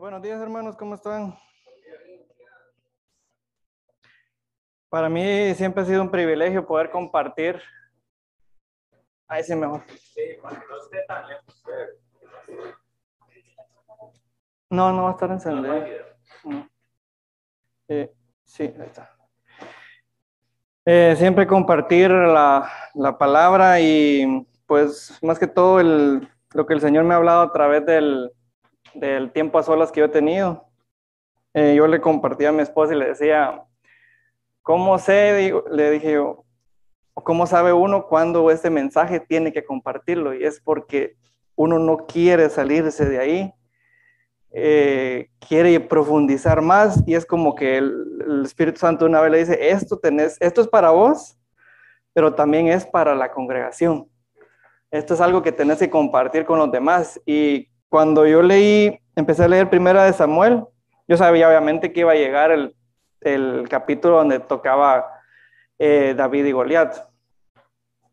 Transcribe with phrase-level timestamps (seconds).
[0.00, 1.38] Buenos días, hermanos, ¿cómo están?
[4.88, 7.62] Para mí siempre ha sido un privilegio poder compartir.
[9.28, 9.84] Ahí sí mejor.
[14.68, 15.84] No, no va a estar encendido.
[17.86, 19.16] Eh, sí, ahí está.
[20.86, 27.04] Eh, siempre compartir la, la, palabra y pues más que todo lo que el Señor
[27.04, 28.32] me ha hablado a través del,
[28.94, 30.66] del tiempo a solas que yo he tenido.
[31.52, 33.62] Eh, yo le compartí a mi esposa y le decía,
[34.62, 35.52] ¿cómo sé?
[35.70, 36.44] le dije yo,
[37.14, 40.34] ¿cómo sabe uno cuándo este mensaje tiene que compartirlo?
[40.34, 41.16] Y es porque
[41.54, 43.54] uno no quiere salirse de ahí,
[44.50, 49.38] eh, quiere profundizar más y es como que el, el, Espíritu Santo una vez le
[49.38, 51.38] dice, esto, tenés, esto es para vos,
[52.12, 54.08] pero también es para la congregación.
[54.90, 57.20] Esto es algo que tenés que compartir con los demás.
[57.26, 60.64] Y cuando yo leí, empecé a leer Primera de Samuel,
[61.06, 62.74] yo sabía obviamente que iba a llegar el,
[63.20, 65.06] el capítulo donde tocaba
[65.78, 66.92] eh, David y Goliat.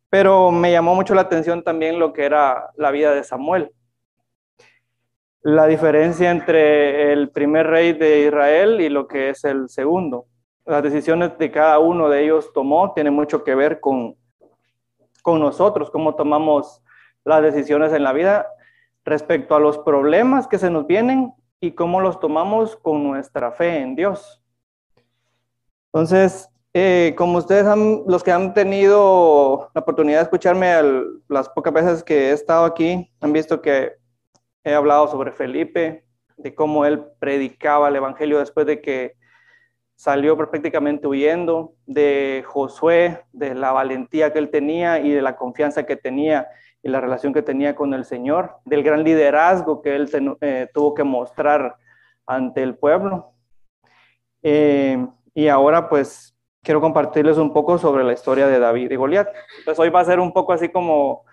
[0.07, 3.71] Pero me llamó mucho la atención también lo que era la vida de Samuel.
[5.41, 10.27] La diferencia entre el primer rey de Israel y lo que es el segundo.
[10.63, 14.15] Las decisiones de cada uno de ellos tomó tiene mucho que ver con,
[15.23, 16.83] con nosotros, cómo tomamos
[17.23, 18.45] las decisiones en la vida
[19.03, 23.79] respecto a los problemas que se nos vienen y cómo los tomamos con nuestra fe
[23.79, 24.41] en Dios.
[25.93, 30.73] Entonces, eh, como ustedes han, los que han tenido la oportunidad de escucharme
[31.27, 33.93] las pocas veces que he estado aquí, han visto que
[34.63, 36.05] he hablado sobre Felipe,
[36.37, 39.15] de cómo él predicaba el Evangelio después de que
[39.95, 45.85] salió prácticamente huyendo, de Josué, de la valentía que él tenía y de la confianza
[45.85, 46.47] que tenía
[46.83, 50.93] y la relación que tenía con el Señor, del gran liderazgo que él eh, tuvo
[50.93, 51.75] que mostrar
[52.25, 53.33] ante el pueblo.
[54.41, 59.27] Eh, y ahora pues quiero compartirles un poco sobre la historia de David y Goliat.
[59.63, 61.23] Pues hoy va a ser un poco así como,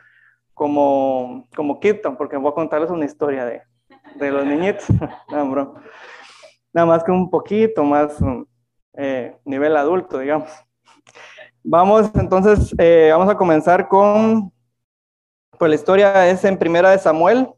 [0.52, 3.62] como, como Kipton, porque voy a contarles una historia de,
[4.16, 4.86] de los niñitos.
[5.30, 5.74] no,
[6.74, 8.18] Nada más que un poquito más
[8.92, 10.50] eh, nivel adulto, digamos.
[11.64, 12.74] Vamos entonces,
[13.10, 14.52] vamos a comenzar con
[15.58, 17.48] pues la historia es en Primera de Samuel,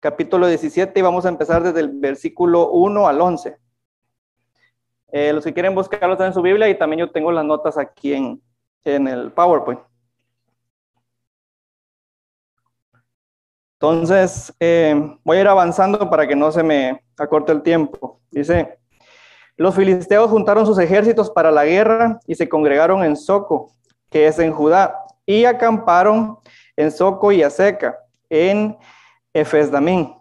[0.00, 3.56] capítulo 17, y vamos a empezar desde el versículo 1 al 11.
[5.12, 7.78] Eh, los que quieren buscarlo están en su Biblia y también yo tengo las notas
[7.78, 8.42] aquí en,
[8.84, 9.80] en el PowerPoint.
[13.74, 18.20] Entonces, eh, voy a ir avanzando para que no se me acorte el tiempo.
[18.30, 18.78] Dice,
[19.56, 23.72] los filisteos juntaron sus ejércitos para la guerra y se congregaron en Soco,
[24.10, 26.38] que es en Judá, y acamparon
[26.76, 27.98] en Soco y Aseca,
[28.28, 28.76] en
[29.32, 30.14] Efesdamín.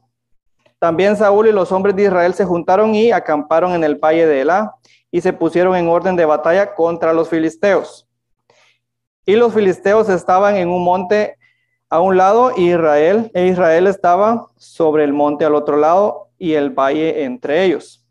[0.80, 4.42] También Saúl y los hombres de Israel se juntaron y acamparon en el valle de
[4.42, 4.76] Elá
[5.12, 8.08] y se pusieron en orden de batalla contra los filisteos.
[9.26, 11.38] Y los filisteos estaban en un monte
[11.90, 16.70] a un lado Israel, e Israel estaba sobre el monte al otro lado y el
[16.70, 18.06] valle entre ellos.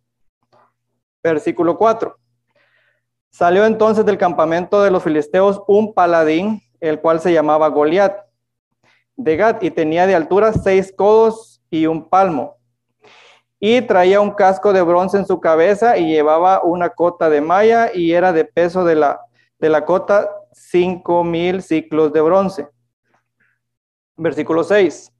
[1.22, 2.16] Versículo 4.
[3.31, 8.24] Salió entonces del campamento de los filisteos un paladín, el cual se llamaba Goliat,
[9.17, 12.57] de Gad y tenía de altura seis codos y un palmo.
[13.61, 17.91] Y traía un casco de bronce en su cabeza y llevaba una cota de malla
[17.95, 19.21] y era de peso de la,
[19.59, 22.69] de la cota cinco mil ciclos de bronce.
[24.17, 25.13] Versículo 6.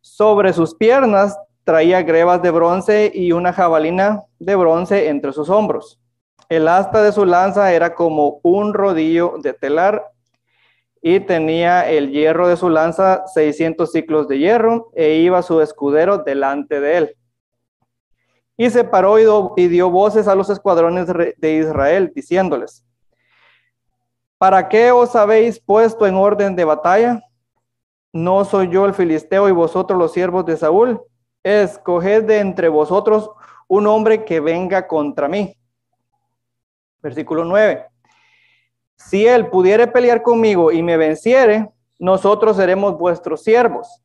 [0.00, 6.00] Sobre sus piernas traía grebas de bronce y una jabalina de bronce entre sus hombros.
[6.48, 10.02] El asta de su lanza era como un rodillo de telar
[11.00, 16.18] y tenía el hierro de su lanza 600 ciclos de hierro e iba su escudero
[16.18, 17.16] delante de él.
[18.56, 22.84] Y se paró y, dio voces a los escuadrones de Israel, diciéndoles,
[24.36, 27.22] ¿para qué os habéis puesto en orden de batalla?
[28.12, 31.00] ¿No soy yo el filisteo y vosotros los siervos de Saúl?
[31.44, 33.30] Escoged de entre vosotros
[33.68, 35.54] un hombre que venga contra mí.
[37.00, 37.87] Versículo 9.
[38.98, 44.02] Si él pudiere pelear conmigo y me venciere, nosotros seremos vuestros siervos.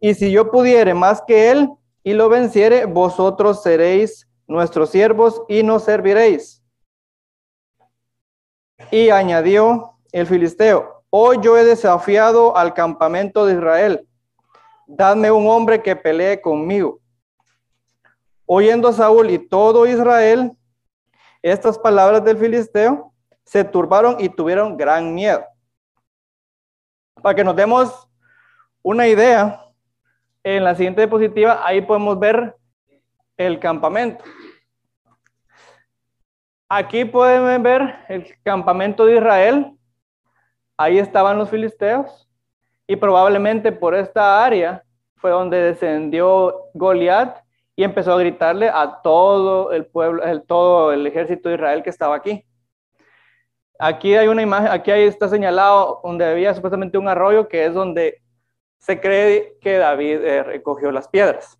[0.00, 1.70] Y si yo pudiere más que él
[2.02, 6.62] y lo venciere, vosotros seréis nuestros siervos y nos serviréis.
[8.90, 14.08] Y añadió el filisteo, hoy yo he desafiado al campamento de Israel.
[14.86, 17.00] Dadme un hombre que pelee conmigo.
[18.44, 20.52] Oyendo Saúl y todo Israel
[21.42, 23.12] estas palabras del filisteo,
[23.46, 25.42] se turbaron y tuvieron gran miedo.
[27.22, 28.06] Para que nos demos
[28.82, 29.62] una idea,
[30.46, 32.54] en la siguiente diapositiva, ahí podemos ver
[33.36, 34.24] el campamento.
[36.68, 39.72] Aquí pueden ver el campamento de Israel.
[40.76, 42.28] Ahí estaban los filisteos.
[42.86, 44.84] Y probablemente por esta área
[45.16, 47.38] fue donde descendió Goliat
[47.74, 51.90] y empezó a gritarle a todo el pueblo, el, todo el ejército de Israel que
[51.90, 52.46] estaba aquí.
[53.78, 57.74] Aquí hay una imagen, aquí ahí está señalado donde había supuestamente un arroyo que es
[57.74, 58.22] donde
[58.78, 61.58] se cree que David eh, recogió las piedras.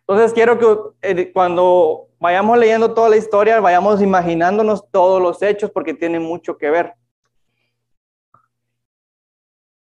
[0.00, 5.70] Entonces quiero que eh, cuando vayamos leyendo toda la historia, vayamos imaginándonos todos los hechos
[5.70, 6.94] porque tienen mucho que ver.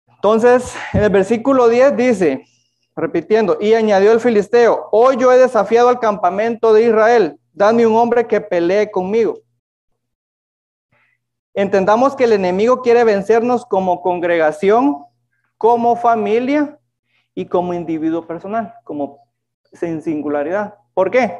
[0.08, 2.46] Entonces, en el versículo 10 dice,
[2.96, 7.96] repitiendo, y añadió el filisteo, hoy yo he desafiado al campamento de Israel, dame un
[7.96, 9.40] hombre que pelee conmigo.
[11.58, 15.08] Entendamos que el enemigo quiere vencernos como congregación,
[15.58, 16.78] como familia
[17.34, 19.28] y como individuo personal, como
[19.74, 20.76] sin singularidad.
[20.94, 21.40] ¿Por qué?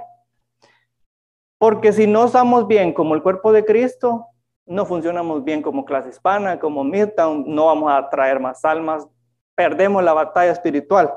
[1.60, 4.26] Porque si no estamos bien como el cuerpo de Cristo,
[4.66, 9.08] no funcionamos bien como clase hispana, como Midtown, no vamos a traer más almas,
[9.54, 11.14] perdemos la batalla espiritual.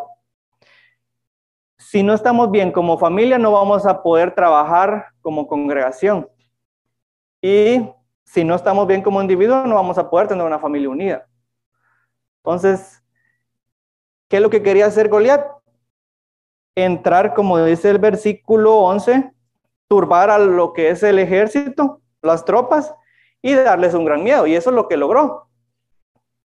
[1.78, 6.28] Si no estamos bien como familia, no vamos a poder trabajar como congregación.
[7.40, 7.80] Y
[8.30, 11.26] si no estamos bien como individuo, no vamos a poder tener una familia unida.
[12.44, 13.02] Entonces,
[14.28, 15.44] ¿qué es lo que quería hacer Goliat?
[16.76, 19.32] Entrar, como dice el versículo 11,
[19.88, 22.94] turbar a lo que es el ejército, las tropas,
[23.42, 24.46] y darles un gran miedo.
[24.46, 25.48] Y eso es lo que logró.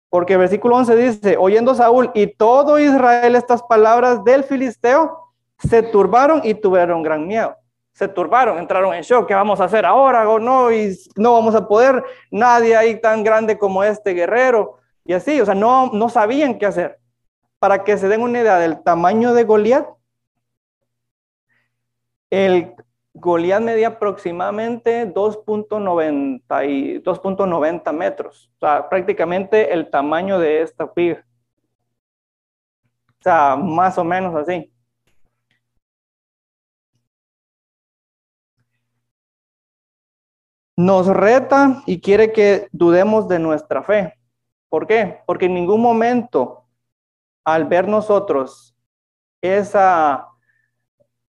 [0.08, 5.84] Porque el versículo 11 dice, oyendo Saúl y todo Israel estas palabras del filisteo, se
[5.84, 7.54] turbaron y tuvieron gran miedo.
[7.96, 9.26] Se turbaron, entraron en shock.
[9.26, 10.28] ¿Qué vamos a hacer ahora?
[10.28, 12.04] O no, y no vamos a poder.
[12.30, 14.76] Nadie ahí tan grande como este guerrero.
[15.06, 16.98] Y así, o sea, no, no sabían qué hacer.
[17.58, 19.86] Para que se den una idea del tamaño de Goliat,
[22.28, 22.74] el
[23.14, 31.24] Goliat medía aproximadamente 2.90 metros, o sea, prácticamente el tamaño de esta piga.
[33.20, 34.70] O sea, más o menos así.
[40.76, 44.14] Nos reta y quiere que dudemos de nuestra fe.
[44.68, 45.20] ¿Por qué?
[45.26, 46.64] Porque en ningún momento,
[47.44, 48.76] al ver nosotros
[49.40, 50.28] esa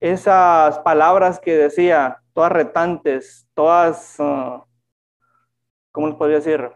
[0.00, 4.62] esas palabras que decía, todas retantes, todas, uh,
[5.90, 6.70] ¿cómo les podría decir?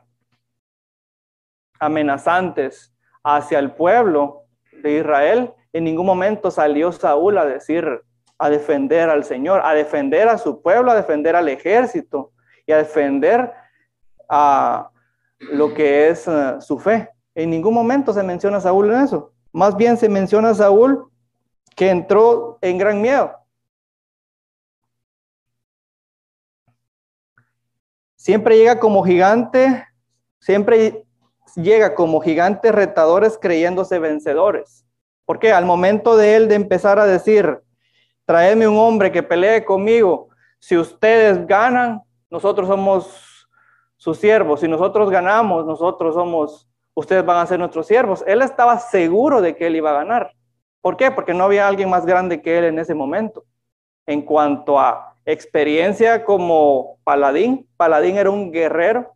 [1.79, 4.47] Amenazantes hacia el pueblo
[4.83, 8.03] de Israel, en ningún momento salió Saúl a decir,
[8.39, 12.32] a defender al Señor, a defender a su pueblo, a defender al ejército
[12.67, 13.53] y a defender
[14.29, 14.91] a
[15.39, 17.11] lo que es uh, su fe.
[17.35, 19.33] En ningún momento se menciona a Saúl en eso.
[19.53, 21.11] Más bien se menciona a Saúl
[21.75, 23.33] que entró en gran miedo.
[28.17, 29.85] Siempre llega como gigante,
[30.39, 31.05] siempre
[31.57, 34.87] llega como gigantes retadores creyéndose vencedores.
[35.25, 37.61] Porque al momento de él de empezar a decir,
[38.25, 43.47] tráeme un hombre que pelee conmigo, si ustedes ganan, nosotros somos
[43.99, 48.25] sus siervos, si nosotros ganamos, nosotros somos, ustedes van a ser nuestros siervos.
[48.27, 50.33] Él estaba seguro de que él iba a ganar.
[50.81, 51.11] ¿Por qué?
[51.11, 53.45] Porque no había alguien más grande que él en ese momento.
[54.07, 59.13] En cuanto a experiencia como paladín, paladín era un guerrero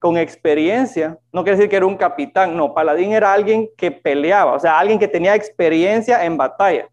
[0.00, 1.20] con experiencia.
[1.32, 4.76] No quiere decir que era un capitán, no, paladín era alguien que peleaba, o sea,
[4.76, 6.88] alguien que tenía experiencia en batalla.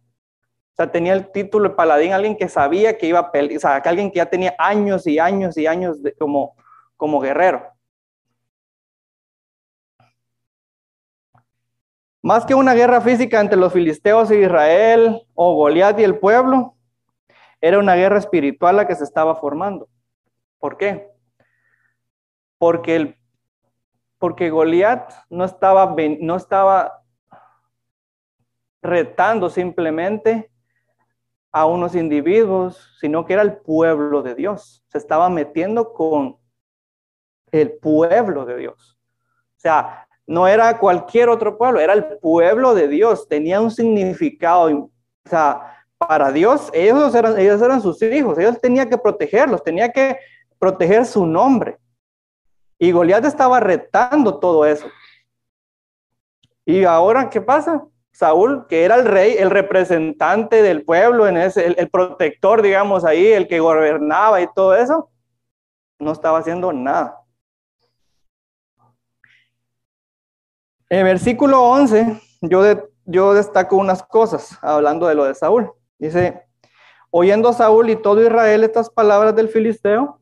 [0.76, 3.60] O sea, tenía el título de paladín, alguien que sabía que iba a pelear, o
[3.62, 6.54] sea, que alguien que ya tenía años y años y años como,
[6.98, 7.66] como guerrero.
[12.22, 16.76] Más que una guerra física entre los filisteos y Israel o Goliat y el pueblo,
[17.62, 19.88] era una guerra espiritual la que se estaba formando.
[20.60, 21.10] ¿Por qué?
[22.58, 23.18] Porque,
[24.18, 27.02] porque Goliat no estaba, no estaba
[28.82, 30.52] retando simplemente
[31.56, 34.84] a unos individuos, sino que era el pueblo de Dios.
[34.90, 36.36] Se estaba metiendo con
[37.50, 39.00] el pueblo de Dios.
[39.56, 44.66] O sea, no era cualquier otro pueblo, era el pueblo de Dios, tenía un significado,
[44.66, 44.92] o
[45.30, 50.18] sea, para Dios, ellos eran, ellos eran sus hijos, ellos tenían que protegerlos, tenía que
[50.60, 51.78] proteger su nombre.
[52.78, 54.88] Y Goliat estaba retando todo eso.
[56.66, 57.88] Y ahora, ¿qué pasa?
[58.16, 63.28] Saúl, que era el rey, el representante del pueblo, en ese, el protector, digamos, ahí,
[63.28, 65.10] el que gobernaba y todo eso,
[66.00, 67.22] no estaba haciendo nada.
[70.90, 72.64] En versículo 11, yo
[73.06, 75.72] yo destaco unas cosas hablando de lo de Saúl.
[76.00, 76.42] Dice,
[77.12, 80.22] oyendo Saúl y todo Israel estas palabras del filisteo,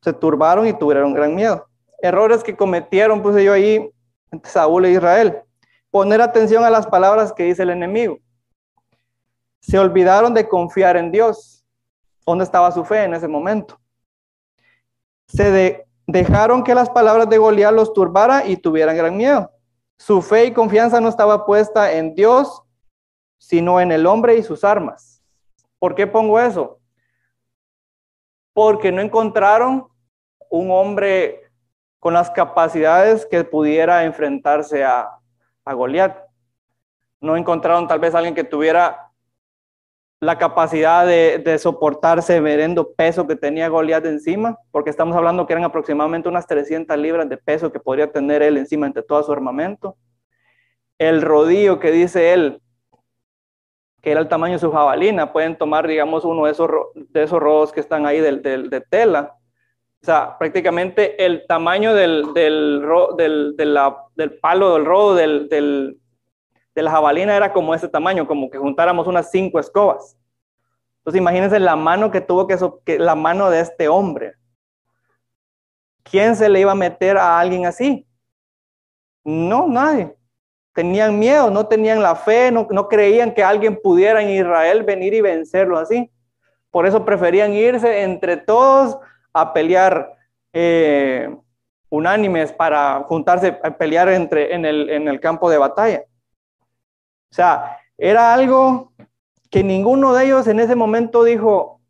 [0.00, 1.66] se turbaron y tuvieron gran miedo.
[2.00, 3.90] Errores que cometieron, puse yo ahí,
[4.42, 5.43] Saúl e Israel.
[5.94, 8.18] Poner atención a las palabras que dice el enemigo.
[9.60, 11.64] Se olvidaron de confiar en Dios.
[12.26, 13.78] ¿Dónde estaba su fe en ese momento?
[15.28, 19.52] Se dejaron que las palabras de Goliat los turbara y tuvieran gran miedo.
[19.96, 22.64] Su fe y confianza no estaba puesta en Dios,
[23.38, 25.22] sino en el hombre y sus armas.
[25.78, 26.80] ¿Por qué pongo eso?
[28.52, 29.86] Porque no encontraron
[30.50, 31.52] un hombre
[32.00, 35.20] con las capacidades que pudiera enfrentarse a,
[35.64, 36.16] a Goliat.
[37.20, 39.10] No encontraron tal vez alguien que tuviera
[40.20, 45.52] la capacidad de, de soportar severendo peso que tenía Goliat encima, porque estamos hablando que
[45.52, 49.32] eran aproximadamente unas 300 libras de peso que podría tener él encima entre todo su
[49.32, 49.96] armamento.
[50.98, 52.62] El rodillo que dice él,
[54.04, 57.40] que era el tamaño de su jabalina, pueden tomar, digamos, uno de esos, de esos
[57.40, 59.34] rodos que están ahí del, de tela.
[60.04, 62.82] O sea, prácticamente el tamaño del, del,
[63.56, 65.96] del, palo, del rodo, de
[66.74, 70.14] la jabalina era como ese tamaño, como que juntáramos unas cinco escobas.
[70.98, 74.34] Entonces imagínense la mano que tuvo que, que la mano de este hombre.
[76.02, 78.06] ¿Quién se le iba a meter a alguien así?
[79.24, 80.14] No, nadie.
[80.74, 85.14] Tenían miedo, no tenían la fe, no, no creían que alguien pudiera en Israel venir
[85.14, 86.10] y vencerlo así.
[86.70, 88.98] Por eso preferían irse entre todos
[89.34, 90.16] a pelear
[90.52, 91.28] eh,
[91.90, 96.04] unánimes para juntarse a pelear entre, en, el, en el campo de batalla.
[97.30, 98.92] O sea, era algo
[99.50, 101.80] que ninguno de ellos en ese momento dijo,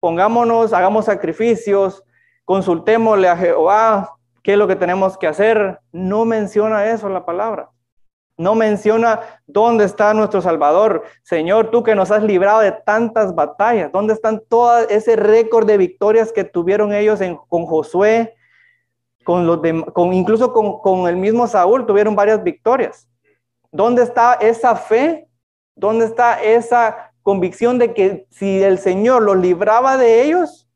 [0.00, 2.04] pongámonos, hagamos sacrificios,
[2.44, 5.80] consultémosle a Jehová, qué es lo que tenemos que hacer.
[5.92, 7.71] No menciona eso la palabra.
[8.42, 11.04] No menciona dónde está nuestro Salvador.
[11.22, 15.76] Señor, tú que nos has librado de tantas batallas, ¿dónde están todo ese récord de
[15.76, 18.34] victorias que tuvieron ellos con Josué?
[19.24, 23.08] Con incluso con, el mismo Saúl tuvieron varias victorias.
[23.70, 25.28] ¿Dónde está esa fe?
[25.76, 30.68] ¿Dónde está esa convicción de que si el Señor los libraba de ellos,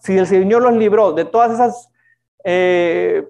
[0.00, 1.88] si el Señor los libró de todas esas
[2.42, 3.28] eh,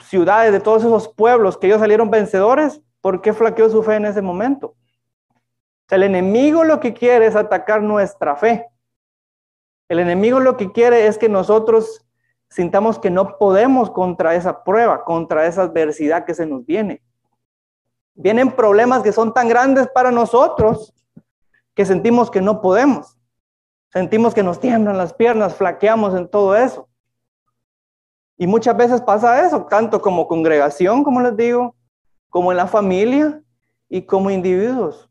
[0.00, 4.06] ciudades, de todos esos pueblos que ellos salieron vencedores, ¿por qué flaqueó su fe en
[4.06, 4.74] ese momento?
[5.90, 8.66] El enemigo lo que quiere es atacar nuestra fe.
[9.88, 12.04] El enemigo lo que quiere es que nosotros
[12.48, 17.02] sintamos que no podemos contra esa prueba, contra esa adversidad que se nos viene.
[18.14, 20.94] Vienen problemas que son tan grandes para nosotros
[21.74, 23.16] que sentimos que no podemos.
[23.92, 26.88] Sentimos que nos tiemblan las piernas, flaqueamos en todo eso.
[28.36, 31.74] Y muchas veces pasa eso, tanto como congregación, como les digo,
[32.28, 33.42] como en la familia
[33.88, 35.08] y como individuos.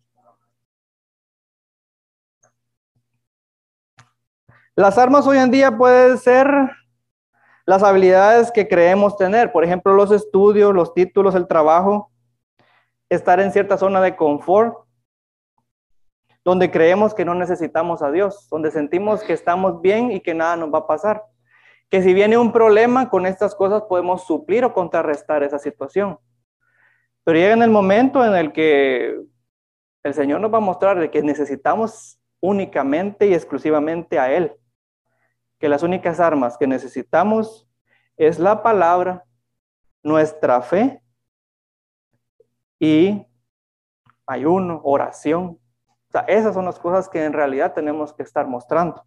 [4.76, 6.48] Las armas hoy en día pueden ser
[7.66, 12.12] las habilidades que creemos tener, por ejemplo, los estudios, los títulos, el trabajo,
[13.10, 14.86] estar en cierta zona de confort,
[16.44, 20.56] donde creemos que no necesitamos a Dios, donde sentimos que estamos bien y que nada
[20.56, 21.24] nos va a pasar.
[21.90, 26.20] Que si viene un problema con estas cosas podemos suplir o contrarrestar esa situación.
[27.24, 29.20] Pero llega en el momento en el que
[30.04, 34.52] el Señor nos va a mostrar de que necesitamos únicamente y exclusivamente a Él
[35.60, 37.68] que las únicas armas que necesitamos
[38.18, 39.26] es la palabra,
[40.04, 41.02] nuestra fe
[42.80, 43.26] y
[44.28, 45.60] ayuno, oración.
[46.10, 49.04] O sea, esas son las cosas que en realidad tenemos que estar mostrando.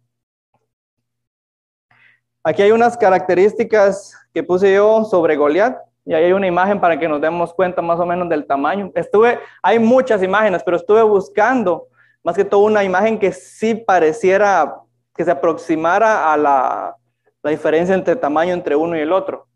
[2.43, 6.97] Aquí hay unas características que puse yo sobre Goliat y ahí hay una imagen para
[6.97, 8.91] que nos demos cuenta más o menos del tamaño.
[8.95, 11.87] Estuve, hay muchas imágenes, pero estuve buscando
[12.23, 14.73] más que todo una imagen que sí pareciera
[15.15, 16.95] que se aproximara a la,
[17.43, 19.47] diferencia entre tamaño entre uno y el otro.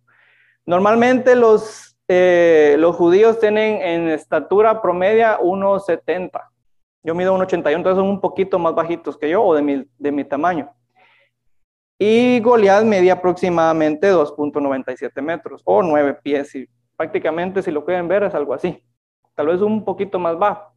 [0.66, 6.32] Normalmente los, eh, los judíos tienen en estatura promedia 1,70.
[7.04, 10.12] Yo mido 1,81, entonces son un poquito más bajitos que yo o de mi, de
[10.12, 10.74] mi tamaño.
[12.04, 16.54] Y Goliat medía aproximadamente 2.97 metros o 9 pies.
[16.56, 16.68] Y
[16.98, 18.84] prácticamente, si lo pueden ver, es algo así.
[19.36, 20.74] Tal vez un poquito más bajo.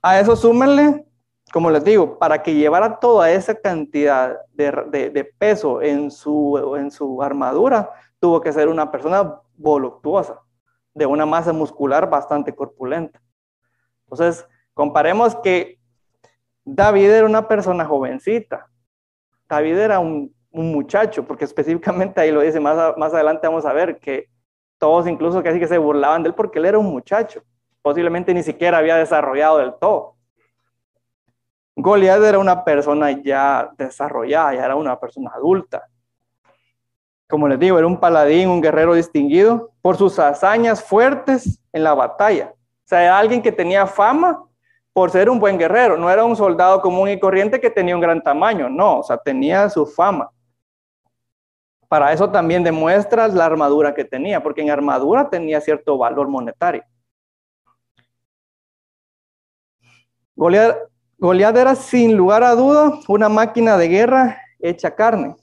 [0.00, 1.04] A eso súmenle
[1.52, 7.22] como les digo, para que llevara toda esa cantidad de, peso en su, en su
[7.22, 10.40] armadura, tuvo que ser una persona voluptuosa,
[10.94, 13.20] de una masa muscular bastante corpulenta.
[14.04, 15.78] Entonces, comparemos que
[16.64, 18.68] David era una persona jovencita,
[19.48, 23.98] David era un, muchacho, porque específicamente ahí lo dice, más, más adelante vamos a ver
[24.00, 24.28] que
[24.78, 27.42] Todos incluso casi que se burlaban de él porque él era un muchacho.
[27.82, 30.16] Posiblemente ni siquiera había desarrollado del todo.
[31.76, 35.86] Goliat era una persona ya desarrollada, ya era una persona adulta.
[37.28, 41.94] Como les digo, era un paladín, un guerrero distinguido por sus hazañas fuertes en la
[41.94, 42.52] batalla.
[42.52, 44.47] O sea, era alguien que tenía fama
[44.98, 45.96] por ser un buen guerrero.
[45.96, 49.16] No era un soldado común y corriente que tenía un gran tamaño, no, o sea,
[49.16, 50.28] tenía su fama.
[51.86, 56.82] Para eso también demuestras la armadura que tenía, porque en armadura tenía cierto valor monetario.
[60.34, 60.76] Goliat,
[61.16, 65.36] Goliat era sin lugar a duda una máquina de guerra hecha carne.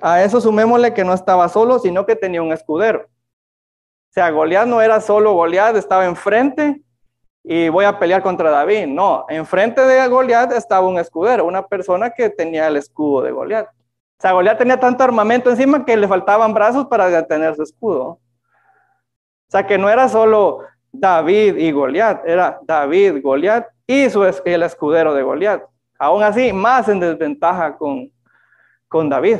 [0.00, 3.00] A eso sumémosle que no estaba solo, sino que tenía un escudero.
[3.00, 6.84] O sea, Goliat no era solo Goliat, estaba enfrente
[7.52, 8.86] y voy a pelear contra David.
[8.86, 13.66] No, enfrente de Goliat estaba un escudero, una persona que tenía el escudo de Goliat.
[13.66, 18.04] O sea, Goliat tenía tanto armamento encima que le faltaban brazos para detener su escudo.
[18.04, 18.20] O
[19.48, 20.60] sea, que no era solo
[20.92, 25.64] David y Goliat, era David, Goliat y su, el escudero de Goliat.
[25.98, 28.12] Aún así, más en desventaja con,
[28.86, 29.38] con David.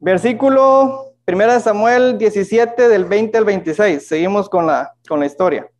[0.00, 4.06] Versículo 1 Samuel 17 del 20 al 26.
[4.06, 5.70] Seguimos con la, con la historia.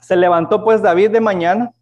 [0.00, 1.72] Se levantó pues David de mañana.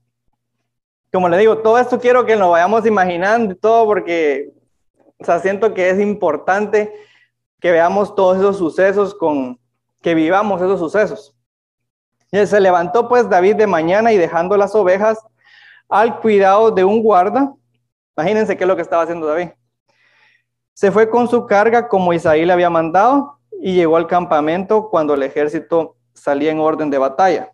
[1.13, 4.53] Como le digo, todo esto quiero que lo vayamos imaginando todo porque
[5.21, 6.93] o sea, siento que es importante
[7.61, 9.61] que veamos todos esos sucesos con,
[10.01, 11.37] que vivamos esos sucesos.
[12.33, 15.19] Y se levantó pues David de mañana y dejando las ovejas
[15.91, 17.53] al cuidado de un guarda.
[18.17, 19.51] Imagínense qué es lo que estaba haciendo David.
[20.73, 25.15] Se fue con su carga como Isaí le había mandado y llegó al campamento cuando
[25.15, 27.53] el ejército salía en orden de batalla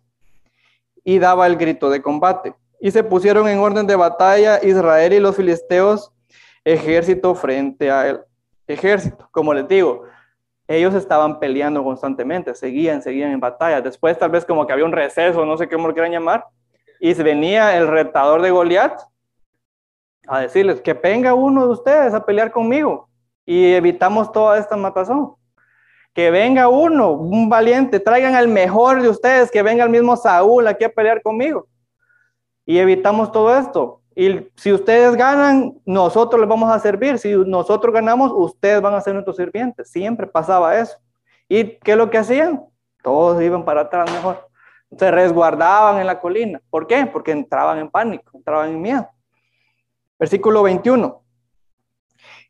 [1.03, 2.55] y daba el grito de combate.
[2.79, 6.13] Y se pusieron en orden de batalla Israel y los filisteos,
[6.63, 8.21] ejército frente a él
[8.67, 9.27] ejército.
[9.31, 10.03] Como les digo,
[10.67, 13.81] ellos estaban peleando constantemente, seguían, seguían en batalla.
[13.81, 16.45] Después tal vez como que había un receso, no sé cómo lo quieran llamar,
[16.99, 19.01] y venía el retador de Goliat
[20.27, 23.07] a decirles que venga uno de ustedes a pelear conmigo
[23.45, 25.33] y evitamos toda esta matazón.
[26.13, 30.67] Que venga uno, un valiente, traigan al mejor de ustedes, que venga el mismo Saúl
[30.67, 31.67] aquí a pelear conmigo.
[32.65, 34.01] Y evitamos todo esto.
[34.15, 37.19] Y si ustedes ganan, nosotros les vamos a servir.
[37.19, 39.89] Si nosotros ganamos, ustedes van a ser nuestros sirvientes.
[39.91, 40.97] Siempre pasaba eso.
[41.47, 42.65] ¿Y qué es lo que hacían?
[43.03, 44.46] Todos iban para atrás mejor.
[44.95, 46.61] Se resguardaban en la colina.
[46.69, 47.05] ¿Por qué?
[47.05, 49.09] Porque entraban en pánico, entraban en miedo.
[50.19, 51.23] Versículo 21.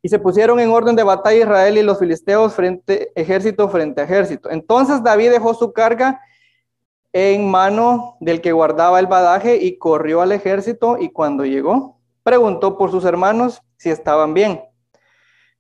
[0.02, 4.50] Y se pusieron en orden de batalla Israel y los filisteos frente ejército frente ejército.
[4.50, 6.22] Entonces David dejó su carga
[7.14, 11.98] en mano del que guardaba el badaje y corrió al ejército y cuando llegó
[12.28, 14.62] preguntó por sus hermanos si estaban bien.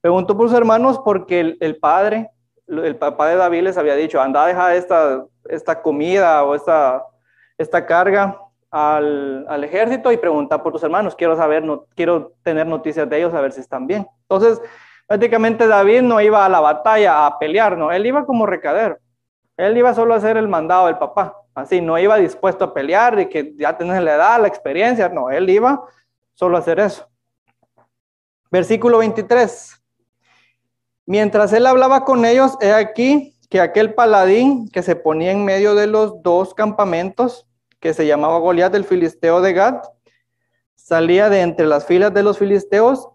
[0.02, 2.30] Preguntó por sus hermanos porque el, padre,
[2.68, 7.06] el papá de David les había dicho, anda a dejar esta, esta comida o esta,
[7.58, 8.40] esta carga
[8.72, 11.16] al, al, ejército y pregunta por tus hermanos.
[11.16, 14.08] Quiero saber, no, quiero tener noticias de ellos, a ver si están bien.
[14.24, 14.62] Entonces,
[15.08, 18.98] prácticamente David no iba a la batalla a pelear, no, él iba como recadero.
[19.58, 21.36] Él iba solo a hacer el mandado del papá.
[21.56, 25.10] Así, no iba dispuesto a pelear y que ya tenés la edad, la experiencia.
[25.10, 25.84] No, él iba
[26.36, 27.10] solo a hacer eso.
[28.52, 29.84] Versículo 23.
[31.08, 35.76] Mientras él hablaba con ellos, he aquí que aquel paladín que se ponía en medio
[35.76, 37.48] de los dos campamentos,
[37.80, 39.82] que se llamaba Goliat del Filisteo de Gad,
[40.76, 43.10] salía de entre las filas de los filisteos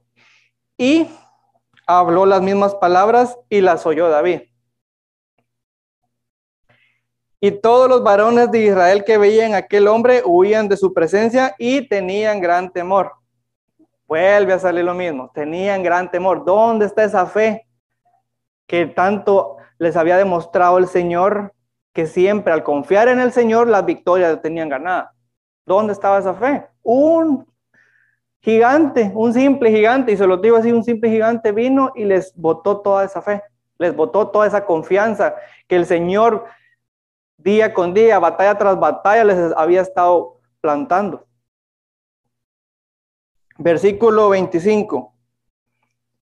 [0.79, 1.09] y
[1.87, 4.43] habló las mismas palabras y las oyó David.
[7.41, 11.57] Y todos los varones de Israel que veían a aquel hombre huían de su presencia
[11.59, 13.13] y tenían gran temor.
[14.07, 16.45] Vuelve a salir lo mismo, tenían gran temor.
[16.45, 17.67] ¿Dónde está esa fe
[18.67, 21.55] que tanto les había demostrado el Señor
[21.93, 25.13] que siempre al confiar en el Señor las victorias tenían ganada?
[25.67, 26.69] ¿Dónde estaba esa fe?
[26.85, 27.45] Un
[28.39, 32.33] gigante, un simple gigante, y se lo digo así, un simple gigante vino y les
[32.37, 33.43] botó toda esa fe,
[33.77, 35.35] les botó toda esa confianza
[35.67, 36.45] que el Señor
[37.37, 41.27] día con día, batalla tras batalla, les había estado plantando.
[43.59, 45.12] Versículo 25.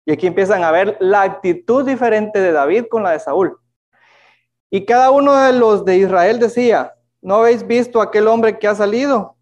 [0.08, 3.60] Y aquí empiezan a ver la actitud diferente de David con la de Saúl.
[4.70, 8.74] Y cada uno de los de Israel decía, ¿no habéis visto aquel hombre que ha
[8.74, 9.36] salido?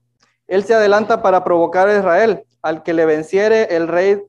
[0.49, 2.43] Él se adelanta para provocar a Israel.
[2.63, 4.21] Al que le venciere, el rey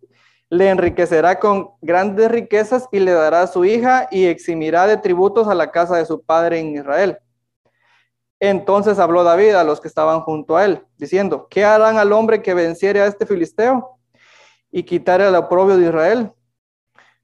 [0.52, 5.56] le enriquecerá con grandes riquezas y le dará su hija y eximirá de tributos a
[5.56, 7.17] la casa de su padre en Israel.
[8.39, 12.43] Entonces habló David a los que estaban junto a él, diciendo, ¿qué harán al hombre
[12.43, 13.97] que venciere a este filisteo
[14.78, 16.32] y quitare el oprobio de Israel?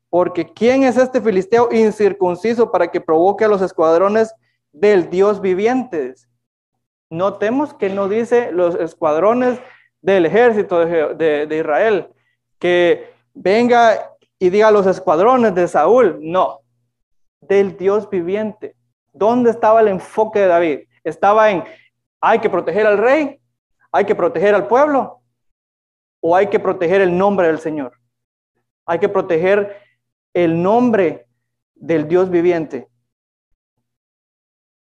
[0.09, 4.33] Porque ¿quién es este filisteo incircunciso para que provoque a los escuadrones
[4.71, 6.15] del Dios viviente?
[7.11, 9.59] Notemos que no dice los escuadrones
[10.01, 12.07] del ejército de, de Israel,
[12.57, 16.61] que venga y diga los escuadrones de Saúl, no,
[17.39, 18.75] del Dios viviente.
[19.11, 20.79] ¿Dónde estaba el enfoque de David?
[21.03, 21.63] Estaba en,
[22.19, 23.39] hay que proteger al rey,
[23.91, 25.22] hay que proteger al pueblo,
[26.25, 27.99] o hay que proteger el nombre del Señor.
[28.85, 29.77] Hay que proteger
[30.33, 31.27] el nombre
[31.75, 32.87] del Dios viviente.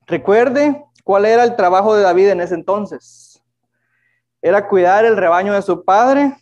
[0.06, 3.42] Recuerde cuál era el trabajo de David en ese entonces.
[4.40, 6.36] Era cuidar el rebaño de su padre,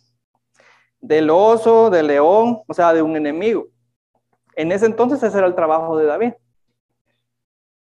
[1.01, 3.65] del oso, del león, o sea, de un enemigo.
[4.55, 6.33] En ese entonces ese era el trabajo de David.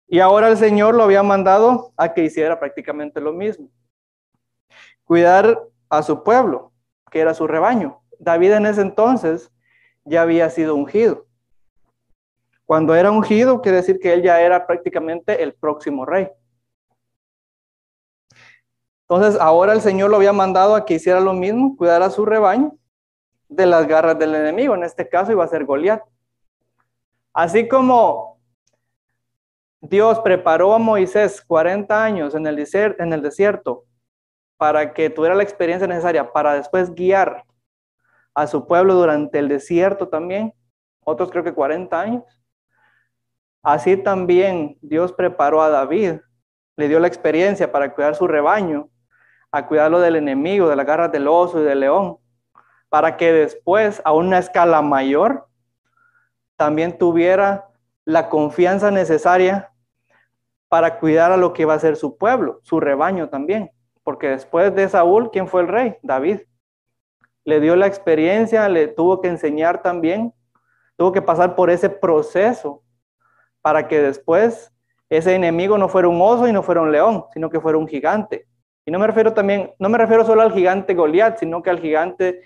[0.08, 3.68] Y ahora el Señor lo había mandado a que hiciera prácticamente lo mismo.
[5.04, 6.72] Cuidar a su pueblo,
[7.14, 8.02] que era su rebaño.
[8.18, 9.52] David en ese entonces
[10.04, 11.26] ya había sido ungido.
[12.66, 16.28] Cuando era ungido, quiere decir que él ya era prácticamente el próximo rey.
[19.02, 22.26] Entonces, ahora el Señor lo había mandado a que hiciera lo mismo, cuidar a su
[22.26, 22.76] rebaño
[23.48, 24.74] de las garras del enemigo.
[24.74, 26.02] En este caso iba a ser Goliat.
[27.32, 28.40] Así como
[29.80, 32.66] Dios preparó a Moisés 40 años en el,
[32.98, 33.84] en el desierto
[34.64, 37.44] para que tuviera la experiencia necesaria para después guiar
[38.34, 40.54] a su pueblo durante el desierto también,
[41.04, 42.24] otros creo que 40 años.
[43.62, 46.20] Así también Dios preparó a David,
[46.78, 48.88] le dio la experiencia para cuidar su rebaño,
[49.52, 52.16] a cuidarlo del enemigo, de las garras del oso y del león,
[52.88, 55.46] para que después, a una escala mayor,
[56.56, 57.68] también tuviera
[58.06, 59.70] la confianza necesaria
[60.70, 63.73] para cuidar a lo que va a ser su pueblo, su rebaño también.
[64.04, 65.96] Porque después de Saúl, ¿quién fue el rey?
[66.02, 66.40] David.
[67.44, 70.32] Le dio la experiencia, le tuvo que enseñar también,
[70.96, 72.82] tuvo que pasar por ese proceso
[73.60, 74.72] para que después
[75.10, 77.88] ese enemigo no fuera un oso y no fuera un león, sino que fuera un
[77.88, 78.46] gigante.
[78.86, 81.80] Y no me refiero también, no me refiero solo al gigante Goliat, sino que al
[81.80, 82.42] gigante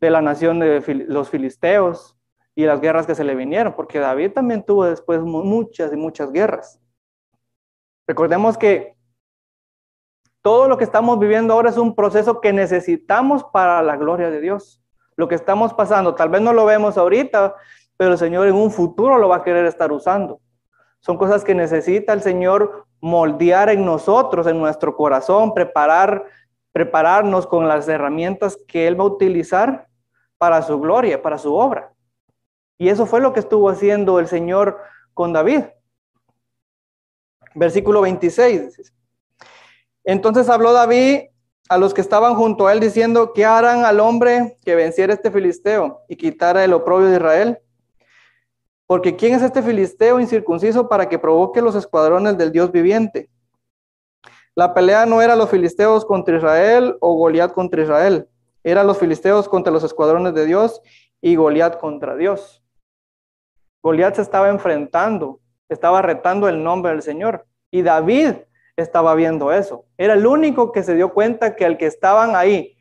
[0.00, 2.16] de la nación de los filisteos,
[2.54, 6.32] y las guerras que se le vinieron, porque David también tuvo después muchas y muchas
[6.32, 6.80] guerras.
[8.06, 8.94] Recordemos que
[10.42, 14.40] todo lo que estamos viviendo ahora es un proceso que necesitamos para la gloria de
[14.40, 14.82] Dios.
[15.16, 17.54] Lo que estamos pasando, tal vez no lo vemos ahorita,
[17.96, 20.40] pero el Señor en un futuro lo va a querer estar usando.
[20.98, 26.24] Son cosas que necesita el Señor moldear en nosotros, en nuestro corazón, preparar,
[26.72, 29.88] prepararnos con las herramientas que Él va a utilizar
[30.38, 31.92] para su gloria, para su obra.
[32.78, 34.78] Y eso fue lo que estuvo haciendo el Señor
[35.14, 35.64] con David.
[37.54, 38.92] Versículo 26.
[40.04, 41.20] Entonces habló David
[41.68, 45.30] a los que estaban junto a él diciendo, ¿qué harán al hombre que venciera este
[45.30, 47.58] filisteo y quitara el oprobio de Israel?
[48.86, 53.30] Porque ¿quién es este filisteo incircunciso para que provoque los escuadrones del Dios viviente?
[54.54, 58.28] La pelea no era los filisteos contra Israel o Goliat contra Israel,
[58.62, 60.82] era los filisteos contra los escuadrones de Dios
[61.22, 62.62] y Goliat contra Dios.
[63.82, 67.46] Goliat se estaba enfrentando, estaba retando el nombre del Señor.
[67.70, 68.34] Y David
[68.76, 69.84] estaba viendo eso.
[69.98, 72.76] Era el único que se dio cuenta que al que estaban ahí,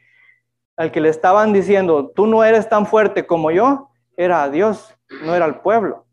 [0.78, 4.96] al que le estaban diciendo, tú no eres tan fuerte como yo, era a Dios,
[5.24, 6.06] no era al pueblo.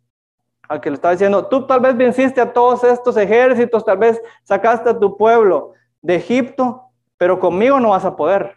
[0.69, 4.21] Al que le estaba diciendo, tú tal vez venciste a todos estos ejércitos, tal vez
[4.45, 6.83] sacaste a tu pueblo de Egipto,
[7.17, 8.55] pero conmigo no vas a poder.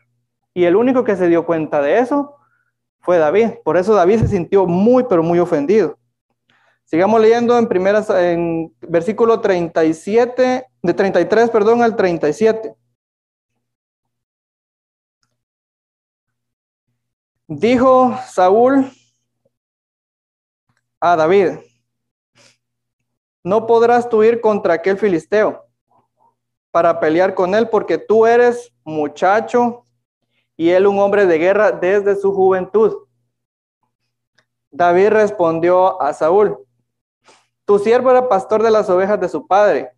[0.53, 2.36] Y el único que se dio cuenta de eso
[2.99, 3.51] fue David.
[3.63, 5.97] Por eso David se sintió muy, pero muy ofendido.
[6.91, 12.75] Sigamos leyendo en primeras, en versículo 37, de 33, perdón, al 37.
[17.47, 18.91] Dijo Saúl
[20.99, 21.60] a David,
[23.41, 25.63] no podrás tú ir contra aquel filisteo
[26.71, 29.86] para pelear con él porque tú eres muchacho
[30.58, 33.08] y él un hombre de guerra desde su juventud.
[34.71, 36.67] David respondió a Saúl,
[37.65, 39.91] tu siervo era pastor de las ovejas de su padre,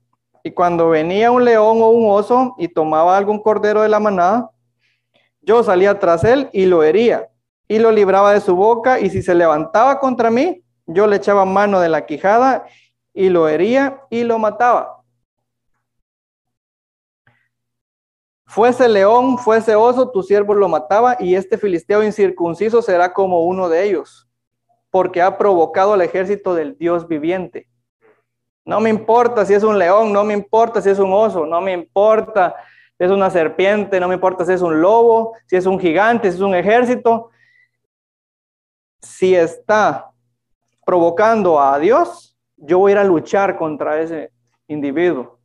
[0.43, 4.52] y cuando venía un león o un oso y tomaba algún cordero de la manada,
[5.41, 7.30] yo salía tras él y lo hería,
[7.67, 11.45] y lo libraba de su boca, y si se levantaba contra mí, yo le echaba
[11.45, 12.65] mano de la quijada
[13.13, 15.02] y lo hería y lo mataba.
[18.45, 23.69] Fuese león, fuese oso, tu siervo lo mataba, y este filisteo incircunciso será como uno
[23.69, 24.28] de ellos
[24.93, 27.67] porque ha provocado al ejército del Dios viviente.
[28.63, 31.62] No me importa si es un león, no me importa si es un oso, no
[31.62, 32.56] me importa
[32.95, 36.29] si es una serpiente, no me importa si es un lobo, si es un gigante,
[36.29, 37.32] si es un ejército.
[39.01, 40.12] Si está
[40.86, 44.32] provocando a Dios, yo voy a ir a luchar contra ese
[44.67, 45.39] individuo.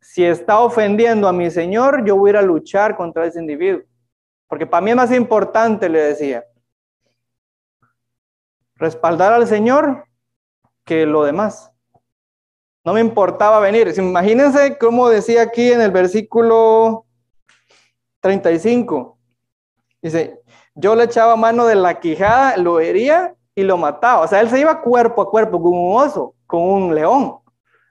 [0.00, 3.82] Si está ofendiendo a mi Señor, yo voy a a luchar contra ese individuo.
[4.48, 6.44] Porque para mí es más importante, le decía,
[8.80, 10.06] respaldar al Señor
[10.84, 11.70] que lo demás.
[12.82, 13.92] No me importaba venir.
[13.96, 17.04] Imagínense cómo decía aquí en el versículo
[18.20, 19.18] 35.
[20.02, 20.40] Dice,
[20.74, 24.22] yo le echaba mano de la quijada, lo hería y lo mataba.
[24.22, 27.36] O sea, él se iba cuerpo a cuerpo con un oso, con un león.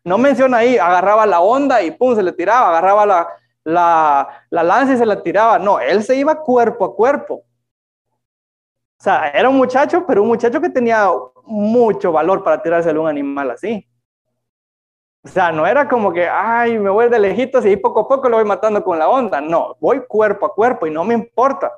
[0.04, 3.28] No menciona ahí, agarraba la onda y pum, se le tiraba, agarraba la,
[3.64, 5.60] la, la lanza y se la tiraba.
[5.60, 7.44] No, él se iba cuerpo a cuerpo.
[9.00, 11.10] O sea, era un muchacho, pero un muchacho que tenía
[11.46, 13.88] mucho valor para tirarse a un animal así.
[15.24, 18.28] O sea, no era como que, ay, me voy de lejitos y poco a poco
[18.28, 19.40] lo voy matando con la onda.
[19.40, 21.72] No, voy cuerpo a cuerpo y no me importa.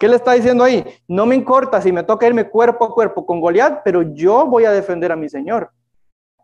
[0.00, 0.84] ¿Qué le está diciendo ahí?
[1.06, 4.64] No me importa si me toca irme cuerpo a cuerpo con Goliat, pero yo voy
[4.64, 5.70] a defender a mi Señor.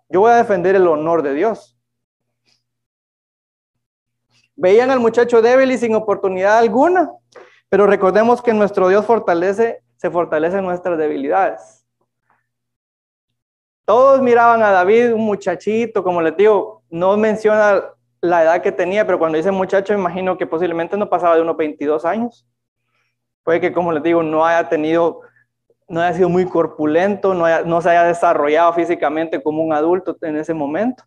[0.08, 1.78] Yo voy a defender el honor de Dios.
[4.56, 7.10] Veían al muchacho débil y sin oportunidad alguna,
[7.68, 11.86] pero recordemos que nuestro Dios fortalece, se fortalece en nuestras debilidades.
[13.84, 17.84] Todos miraban a David, un muchachito, como les digo, no menciona
[18.20, 21.56] la edad que tenía, pero cuando dice muchacho, imagino que posiblemente no pasaba de unos
[21.56, 22.44] 22 años.
[23.44, 25.20] Puede que, como les digo, no haya tenido,
[25.86, 30.36] no haya sido muy corpulento, no, no se haya desarrollado físicamente como un adulto en
[30.36, 31.04] ese momento.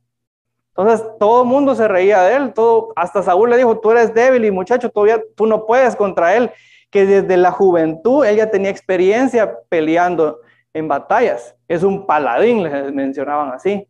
[0.69, 4.13] Entonces, todo el mundo se reía de él, todo, hasta Saúl le dijo, tú eres
[4.13, 6.49] débil y muchacho, todavía tú no puedes contra él,
[6.95, 10.39] que desde la juventud ella tenía experiencia peleando
[10.73, 11.53] en batallas.
[11.67, 13.85] Es un paladín, les mencionaban así.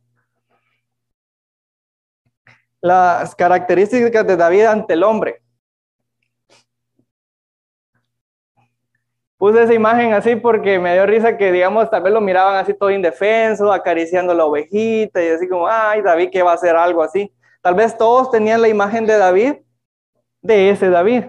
[2.82, 5.44] Las características de David ante el hombre.
[9.38, 12.74] Puse esa imagen así porque me dio risa que, digamos, tal vez lo miraban así
[12.74, 17.04] todo indefenso, acariciando la ovejita y así como, ay, David, ¿qué va a hacer algo
[17.04, 17.32] así?
[17.62, 19.58] Tal vez todos tenían la imagen de David,
[20.42, 21.26] de ese David,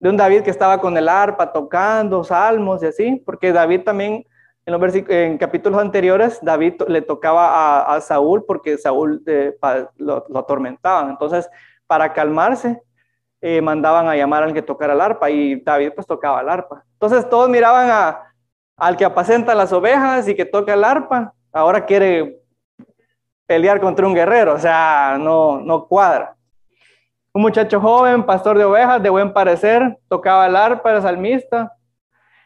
[0.00, 4.24] de un David que estaba con el arpa tocando salmos y así, porque David también
[4.64, 9.56] en, los en capítulos anteriores, David le tocaba a, Saúl porque Saúl eh,
[9.96, 11.10] lo, atormentaban.
[11.10, 11.48] Entonces,
[11.86, 12.82] para calmarse,
[13.40, 16.84] eh, mandaban a llamar al que tocara el arpa y David pues tocaba el arpa.
[16.92, 18.20] Entonces todos miraban a,
[18.76, 21.32] al que apacenta las ovejas y que toca el arpa.
[21.52, 22.38] Ahora quiere
[23.46, 26.36] pelear contra un guerrero, o sea, no, no cuadra.
[27.38, 31.72] Un muchacho joven, pastor de ovejas, de buen parecer, tocaba el arpa, era salmista,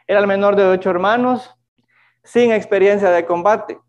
[0.06, 1.50] era el menor de ocho hermanos,
[2.22, 3.80] sin experiencia de combate.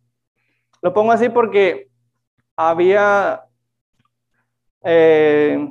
[0.81, 1.89] Lo pongo así porque
[2.55, 3.43] había,
[4.81, 5.69] eh,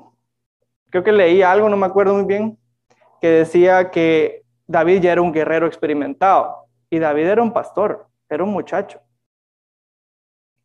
[0.91, 2.59] creo que leí algo, no me acuerdo muy bien,
[3.19, 8.45] que decía que David ya era un guerrero experimentado y David era un pastor, era
[8.45, 9.01] un muchacho.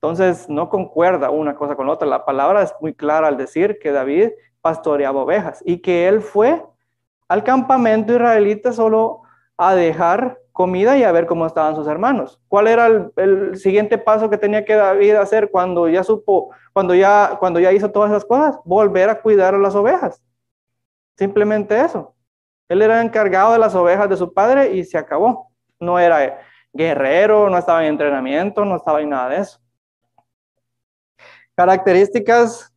[0.02, 2.06] Entonces no concuerda una cosa con la otra.
[2.06, 6.64] La palabra es muy clara al decir que David pastoreaba ovejas y que él fue
[7.28, 9.22] al campamento israelita solo
[9.58, 12.40] a dejar comida y a ver cómo estaban sus hermanos.
[12.48, 17.38] ¿Cuál era el, siguiente paso que tenía que David hacer cuando ya supo, cuando ya,
[17.40, 18.60] cuando ya hizo todas esas cosas?
[18.66, 20.22] Volver a cuidar a las ovejas.
[21.16, 22.16] Simplemente eso.
[22.70, 25.52] Él era encargado de las ovejas de su padre y se acabó.
[25.80, 26.40] No era
[26.74, 29.60] guerrero, no estaba en entrenamiento, no estaba en nada de eso.
[31.56, 32.74] Características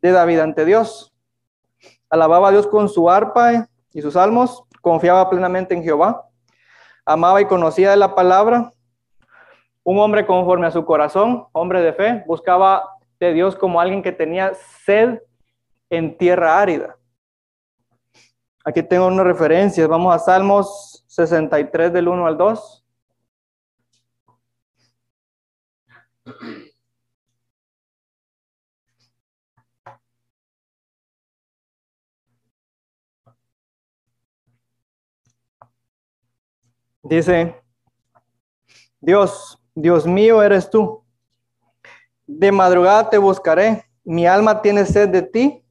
[0.00, 1.14] de David ante Dios.
[2.10, 6.28] Alababa a Dios con su arpa y sus salmos, confiaba plenamente en Jehová
[7.08, 8.70] amaba y conocía la palabra,
[9.82, 12.86] un hombre conforme a su corazón, hombre de fe, buscaba
[13.18, 14.52] de Dios como alguien que tenía
[14.84, 15.18] sed
[15.88, 16.98] en tierra árida.
[18.62, 22.84] Aquí tengo unas referencias, vamos a Salmos 63 del 1 al 2.
[37.08, 37.58] Dice,
[39.00, 41.02] Dios, Dios mío eres tú.
[42.26, 43.86] De madrugada te buscaré.
[44.04, 45.64] Mi alma tiene sed de ti.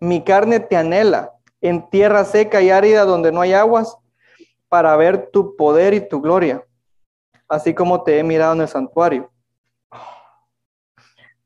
[0.00, 3.96] Mi carne te anhela en tierra seca y árida donde no hay aguas
[4.68, 6.62] para ver tu poder y tu gloria,
[7.48, 9.30] así como te he mirado en el santuario.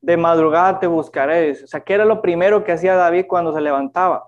[0.01, 1.53] De madrugada te buscaré.
[1.53, 4.27] O sea, ¿qué era lo primero que hacía David cuando se levantaba?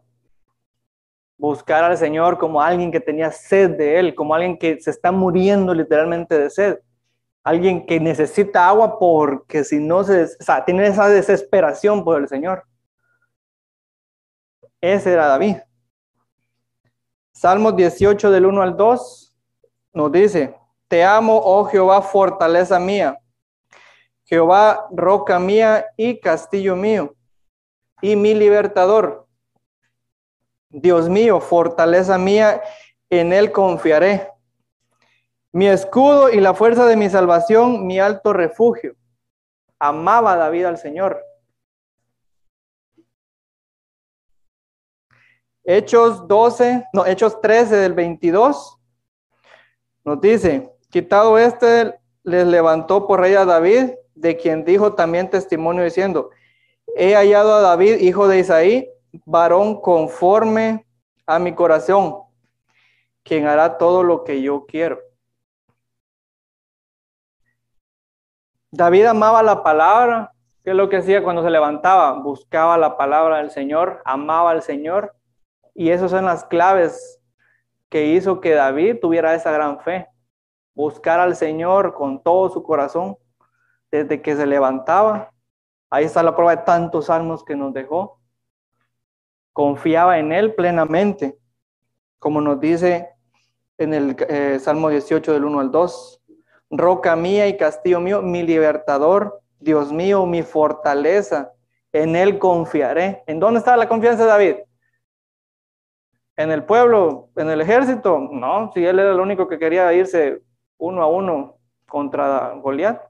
[1.38, 5.12] Buscar al Señor como alguien que tenía sed de Él, como alguien que se está
[5.12, 6.78] muriendo literalmente de sed.
[7.44, 12.28] Alguien que necesita agua porque si no se, o sea, tiene esa desesperación por el
[12.28, 12.64] Señor.
[14.80, 15.56] Ese era David.
[17.32, 19.36] Salmos 18 del 1 al 2
[19.92, 20.56] nos dice,
[20.88, 23.16] te amo, oh Jehová, fortaleza mía.
[24.24, 27.14] Jehová, roca mía y castillo mío,
[28.02, 29.27] y mi libertador.
[30.70, 32.62] Dios mío, fortaleza mía,
[33.10, 34.30] en él confiaré.
[35.52, 38.94] Mi escudo y la fuerza de mi salvación, mi alto refugio.
[39.78, 41.22] Amaba David al Señor.
[45.64, 48.78] Hechos 12, no, Hechos 13 del 22,
[50.02, 55.84] nos dice, quitado este, les levantó por rey a David, de quien dijo también testimonio
[55.84, 56.30] diciendo,
[56.96, 58.90] he hallado a David, hijo de Isaí,
[59.24, 60.86] varón conforme
[61.26, 62.22] a mi corazón,
[63.22, 64.98] quien hará todo lo que yo quiero.
[68.70, 72.12] David amaba la palabra, ¿qué es lo que hacía cuando se levantaba?
[72.20, 75.14] Buscaba la palabra del Señor, amaba al Señor
[75.74, 77.20] y esas son las claves
[77.88, 80.08] que hizo que David tuviera esa gran fe.
[80.74, 83.16] Buscar al Señor con todo su corazón
[83.90, 85.32] desde que se levantaba.
[85.90, 88.17] Ahí está la prueba de tantos salmos que nos dejó.
[89.58, 91.36] Confiaba en Él plenamente,
[92.20, 93.08] como nos dice
[93.76, 96.22] en el eh, Salmo 18 del 1 al 2.
[96.70, 101.50] Roca mía y castillo mío, mi libertador, Dios mío, mi fortaleza.
[101.90, 103.24] En Él confiaré.
[103.26, 104.54] ¿En dónde estaba la confianza de David?
[106.36, 110.40] en el pueblo, en el ejército, no, si él era el único que quería irse
[110.76, 113.02] uno a uno contra Goliat,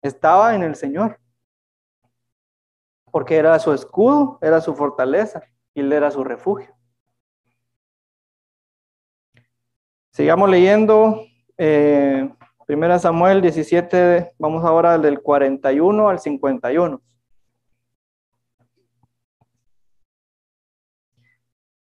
[0.00, 1.18] estaba en el Señor,
[3.10, 5.42] porque era su escudo, era su fortaleza
[5.74, 6.74] y él era su refugio.
[10.12, 11.22] Sigamos leyendo
[11.56, 12.28] eh,
[12.66, 17.00] Primera Samuel 17, vamos ahora del 41 al 51.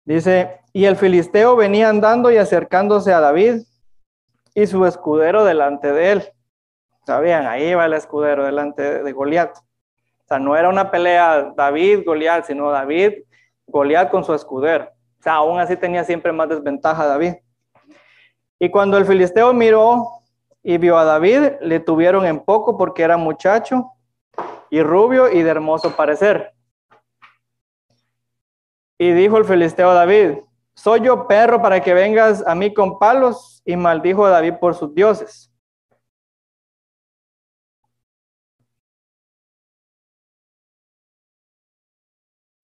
[0.05, 3.63] Dice, y el filisteo venía andando y acercándose a David
[4.53, 6.23] y su escudero delante de él.
[7.05, 9.57] Sabían, ahí va el escudero delante de Goliat.
[10.25, 14.85] O sea, no era una pelea David-Goliat, sino David-Goliat con su escudero.
[15.19, 17.35] O sea, aún así tenía siempre más desventaja David.
[18.57, 20.07] Y cuando el filisteo miró
[20.63, 23.91] y vio a David, le tuvieron en poco porque era muchacho
[24.71, 26.53] y rubio y de hermoso parecer.
[28.97, 30.39] Y dijo el filisteo a David,
[30.73, 33.61] soy yo perro para que vengas a mí con palos.
[33.67, 35.51] Y maldijo a David por sus dioses.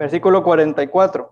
[0.02, 1.32] Versículo 44.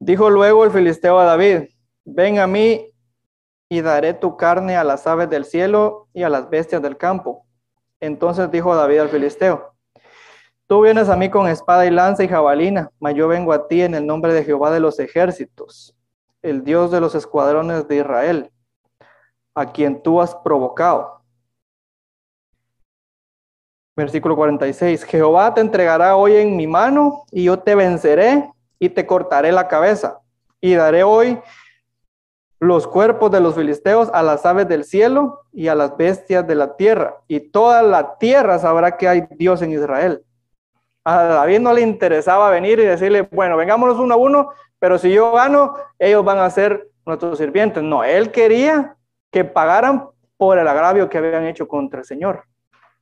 [0.00, 1.68] Dijo luego el filisteo a David,
[2.04, 2.92] ven a mí
[3.68, 7.46] y daré tu carne a las aves del cielo y a las bestias del campo.
[8.00, 9.72] Entonces dijo David al filisteo,
[10.66, 13.82] Tú vienes a mí con espada y lanza y jabalina, mas yo vengo a ti
[13.82, 15.94] en el nombre de Jehová de los ejércitos,
[16.42, 18.50] el Dios de los escuadrones de Israel,
[19.54, 21.15] a quien tú has provocado.
[23.96, 25.04] Versículo 46.
[25.04, 29.68] Jehová te entregará hoy en mi mano y yo te venceré y te cortaré la
[29.68, 30.20] cabeza
[30.60, 31.40] y daré hoy
[32.60, 36.54] los cuerpos de los filisteos a las aves del cielo y a las bestias de
[36.54, 37.16] la tierra.
[37.26, 40.22] Y toda la tierra sabrá que hay Dios en Israel.
[41.04, 45.12] A David no le interesaba venir y decirle, bueno, vengámonos uno a uno, pero si
[45.12, 47.82] yo gano, ellos van a ser nuestros sirvientes.
[47.82, 48.96] No, él quería
[49.30, 52.44] que pagaran por el agravio que habían hecho contra el Señor.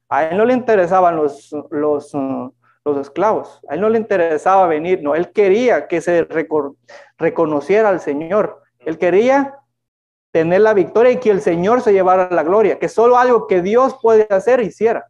[0.09, 4.67] A él no le interesaban los, los, uh, los esclavos, a él no le interesaba
[4.67, 6.27] venir, no, él quería que se
[7.19, 8.63] reconociera al Señor.
[8.81, 9.59] Él quería
[10.31, 13.63] tener la victoria y que el Señor se llevara la gloria, que solo algo que
[13.63, 15.09] Dios puede hacer hiciera.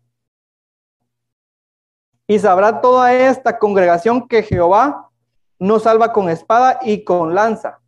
[2.27, 5.11] Y sabrá toda esta congregación que Jehová
[5.59, 7.81] no salva con espada y con lanza.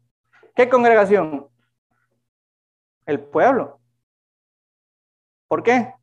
[0.54, 1.46] ¿Qué congregación?
[3.04, 3.78] El pueblo.
[5.46, 5.94] ¿Por qué?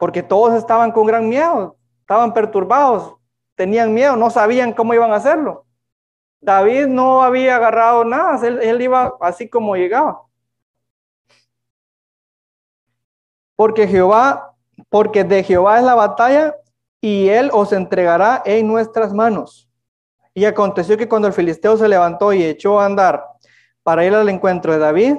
[0.00, 3.16] Porque todos estaban con gran miedo, estaban perturbados,
[3.54, 5.66] tenían miedo, no sabían cómo iban a hacerlo.
[6.40, 10.22] David no había agarrado nada, él, él iba así como llegaba.
[13.54, 14.56] Porque Jehová,
[14.88, 16.56] porque de Jehová es la batalla
[17.02, 19.70] y él os entregará en nuestras manos.
[20.32, 23.22] Y aconteció que cuando el filisteo se levantó y echó a andar
[23.82, 25.16] para ir al encuentro de David,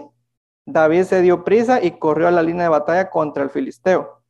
[0.65, 4.20] David se dio prisa y corrió a la línea de batalla contra el filisteo.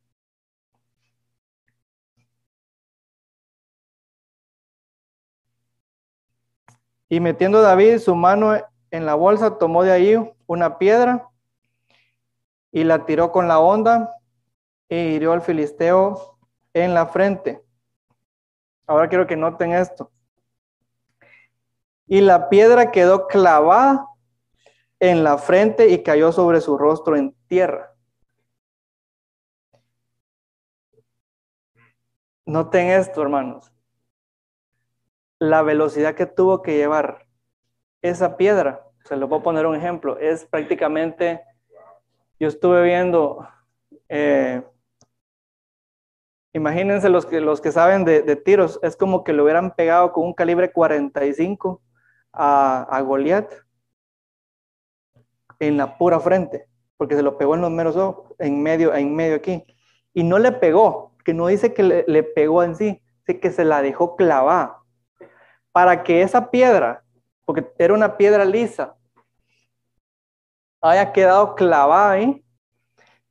[7.12, 8.54] Y metiendo David su mano
[8.90, 11.28] en la bolsa, tomó de ahí una piedra
[12.70, 14.16] y la tiró con la onda
[14.88, 16.38] e hirió al filisteo
[16.72, 17.62] en la frente.
[18.86, 20.10] Ahora quiero que noten esto.
[22.06, 24.06] Y la piedra quedó clavada
[24.98, 27.94] en la frente y cayó sobre su rostro en tierra.
[32.46, 33.71] Noten esto, hermanos.
[35.42, 37.26] La velocidad que tuvo que llevar
[38.00, 41.42] esa piedra, se lo puedo poner un ejemplo, es prácticamente,
[42.38, 43.44] yo estuve viendo,
[44.08, 44.62] eh,
[46.52, 50.26] imagínense los que, los que saben de, tiros, es como que lo hubieran pegado con
[50.26, 51.82] un calibre 45
[52.32, 53.52] a, a Goliat
[55.58, 59.12] en la pura frente, porque se lo pegó en los meros ojos, en medio, en
[59.16, 59.64] medio aquí,
[60.14, 63.64] y no le pegó, que no dice que le, pegó en sí, dice que se
[63.64, 64.81] la dejó clavada.
[65.72, 67.02] Para que esa piedra,
[67.44, 68.94] porque era una piedra lisa,
[70.80, 72.44] haya quedado clavada ahí,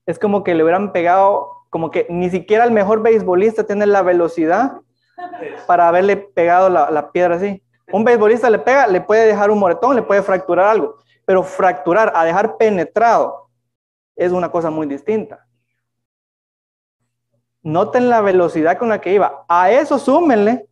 [0.05, 4.01] es como que le hubieran pegado, como que ni siquiera el mejor beisbolista tiene la
[4.01, 4.81] velocidad
[5.67, 7.63] para haberle pegado la, la piedra así.
[7.91, 12.13] Un beisbolista le pega, le puede dejar un moretón, le puede fracturar algo, pero fracturar
[12.15, 13.49] a dejar penetrado
[14.15, 15.45] es una cosa muy distinta.
[17.63, 19.45] Noten la velocidad con la que iba.
[19.47, 20.67] A eso súmenle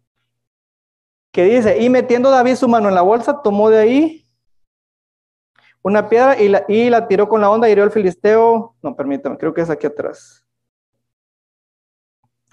[1.32, 4.26] que dice, y metiendo David su mano en la bolsa, tomó de ahí
[5.82, 8.76] una piedra y la, y la tiró con la onda y hirió al filisteo.
[8.82, 10.46] No, permítame, creo que es aquí atrás.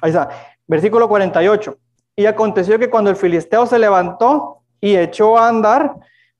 [0.01, 0.29] Ahí está,
[0.67, 1.79] versículo 48.
[2.17, 5.95] Y aconteció que cuando el filisteo se levantó y echó a andar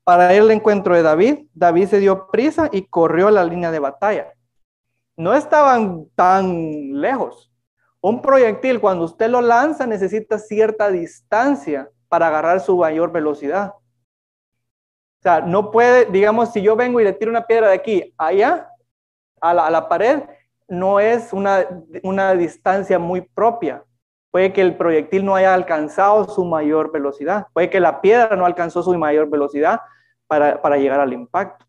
[0.05, 3.71] para ir al encuentro de David, David se dio prisa y corrió a la línea
[3.71, 4.33] de batalla.
[5.17, 7.51] No estaban tan lejos.
[8.01, 13.75] Un proyectil, cuando usted lo lanza, necesita cierta distancia para agarrar su mayor velocidad.
[15.19, 18.15] O sea, no puede, digamos, si yo vengo y le tiro una piedra de aquí
[18.17, 18.71] allá,
[19.41, 20.23] a la, pared,
[20.69, 21.67] no es una,
[22.03, 23.85] una distancia muy propia.
[24.31, 27.47] Puede que el proyectil no haya alcanzado su mayor velocidad.
[27.53, 29.81] Puede que la piedra no alcanzó su mayor velocidad
[30.27, 31.67] para, para llegar al impacto.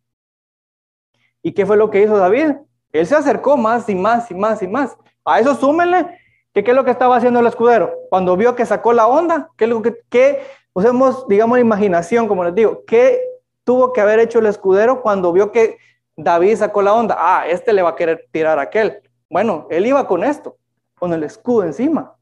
[1.42, 2.56] ¿Y qué fue lo que hizo David?
[2.92, 4.98] Él se acercó más y más y más y más.
[5.24, 6.20] A eso súmenle
[6.64, 7.94] ¿Qué, es lo que estaba haciendo el escudero?
[8.10, 10.42] Cuando vio que sacó la onda, ¿qué es lo que, qué,
[10.74, 13.22] usemos, digamos, imaginación, como les digo, ¿qué
[13.64, 15.78] tuvo que haber hecho el escudero cuando vio que
[16.16, 17.16] David sacó la onda?
[17.20, 19.04] Ah, este le va a querer tirar a aquel.
[19.30, 20.58] Bueno, él iba con esto,
[20.98, 22.16] con el escudo encima.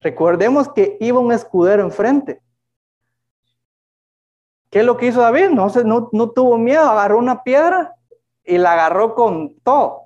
[0.00, 2.42] Recordemos que iba un escudero enfrente.
[4.68, 5.50] ¿Qué es lo que hizo David?
[5.50, 7.94] No, no, no tuvo miedo, agarró una piedra
[8.44, 10.03] y la agarró con todo.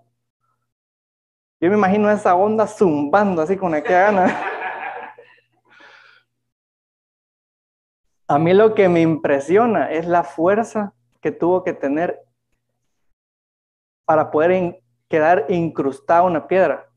[1.60, 4.42] Yo me imagino esa onda zumbando así con aquella gana.
[8.28, 12.20] A mí lo que me impresiona es la fuerza que tuvo que tener
[14.04, 16.88] para poder quedar incrustada una piedra.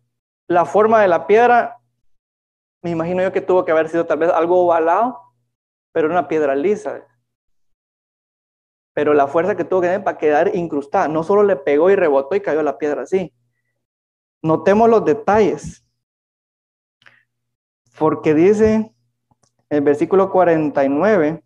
[0.48, 1.80] La forma de la piedra,
[2.84, 5.20] me imagino yo que tuvo que haber sido tal vez algo ovalado,
[5.92, 7.08] pero una piedra lisa.
[8.94, 11.96] Pero la fuerza que tuvo que tener para quedar incrustada, no solo le pegó y
[11.96, 13.34] rebotó y cayó la piedra así,
[14.42, 15.84] Notemos los detalles.
[17.98, 18.92] Porque dice
[19.70, 21.44] el versículo 49,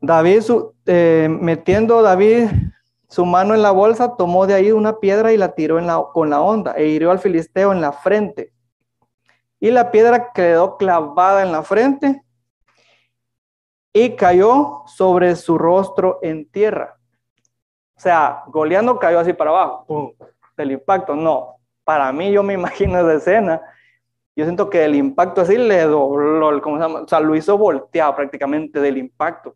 [0.00, 0.42] David,
[0.86, 2.48] eh, metiendo David
[3.08, 6.02] su mano en la bolsa, tomó de ahí una piedra y la tiró en la,
[6.12, 8.52] con la onda e hirió al filisteo en la frente.
[9.60, 12.22] Y la piedra quedó clavada en la frente
[13.92, 16.98] y cayó sobre su rostro en tierra.
[17.96, 20.14] O sea, goleando cayó así para abajo
[20.62, 21.14] del impacto.
[21.14, 23.62] No, para mí yo me imagino esa escena.
[24.34, 27.00] Yo siento que el impacto así le dobló, ¿cómo se llama?
[27.00, 29.54] O sea, lo hizo volteado prácticamente del impacto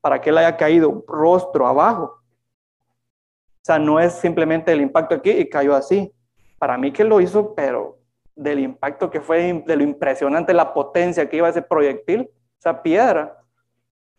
[0.00, 2.04] para que él haya caído rostro abajo.
[2.04, 6.12] O sea, no es simplemente el impacto aquí y cayó así.
[6.58, 7.98] Para mí que lo hizo, pero
[8.36, 12.28] del impacto que fue, de lo impresionante, la potencia que iba ese proyectil,
[12.58, 13.38] esa piedra,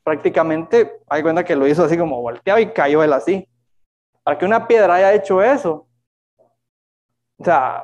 [0.03, 3.47] prácticamente hay cuenta que lo hizo así como volteado y cayó él así.
[4.23, 5.84] Para que una piedra haya hecho eso,
[7.37, 7.83] o sea,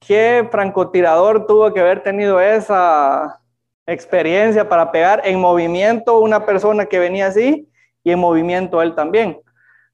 [0.00, 3.40] ¿qué francotirador tuvo que haber tenido esa
[3.86, 7.68] experiencia para pegar en movimiento una persona que venía así
[8.02, 9.40] y en movimiento él también?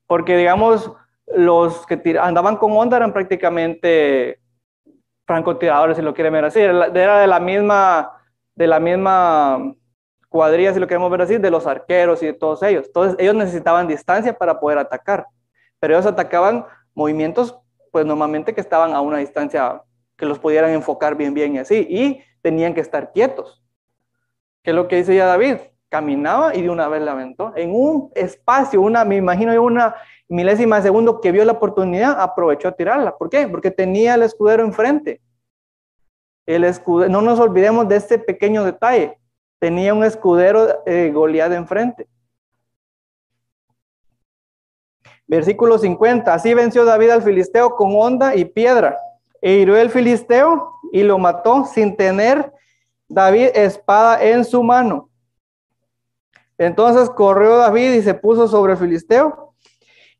[0.07, 0.91] Porque digamos,
[1.27, 4.41] los que andaban con onda eran prácticamente
[5.27, 8.11] francotiradores, si lo quieren ver así, era de la misma,
[8.55, 9.75] de la misma
[10.31, 12.87] cuadrilla, si lo queremos ver así, de los arqueros y de todos ellos.
[12.87, 15.27] Entonces, ellos necesitaban distancia para poder atacar
[15.81, 17.59] pero ellos atacaban movimientos,
[17.93, 19.83] pues normalmente que estaban a una distancia
[20.17, 23.63] que los pudieran enfocar bien, bien y así, y tenían que estar quietos.
[24.63, 25.57] ¿Qué es lo que dice ya David?
[25.89, 27.53] caminaba y de una vez la aventó.
[27.57, 29.95] En un espacio, una, me imagino una
[30.29, 33.17] milésima de segundo que vio la oportunidad, aprovechó a tirarla.
[33.17, 33.49] ¿Por qué?
[33.49, 35.21] Porque tenía el escudero enfrente.
[36.47, 39.19] El escudero, no nos olvidemos de este pequeño detalle.
[39.59, 42.07] Tenía un escudero eh, goleado enfrente.
[45.29, 46.35] Versículo 50.
[46.35, 48.99] Así venció David al filisteo con honda y piedra.
[49.41, 52.53] E hirió el filisteo y lo mató sin tener
[53.09, 55.09] David espada en su mano.
[56.57, 59.55] Entonces corrió David y se puso sobre el filisteo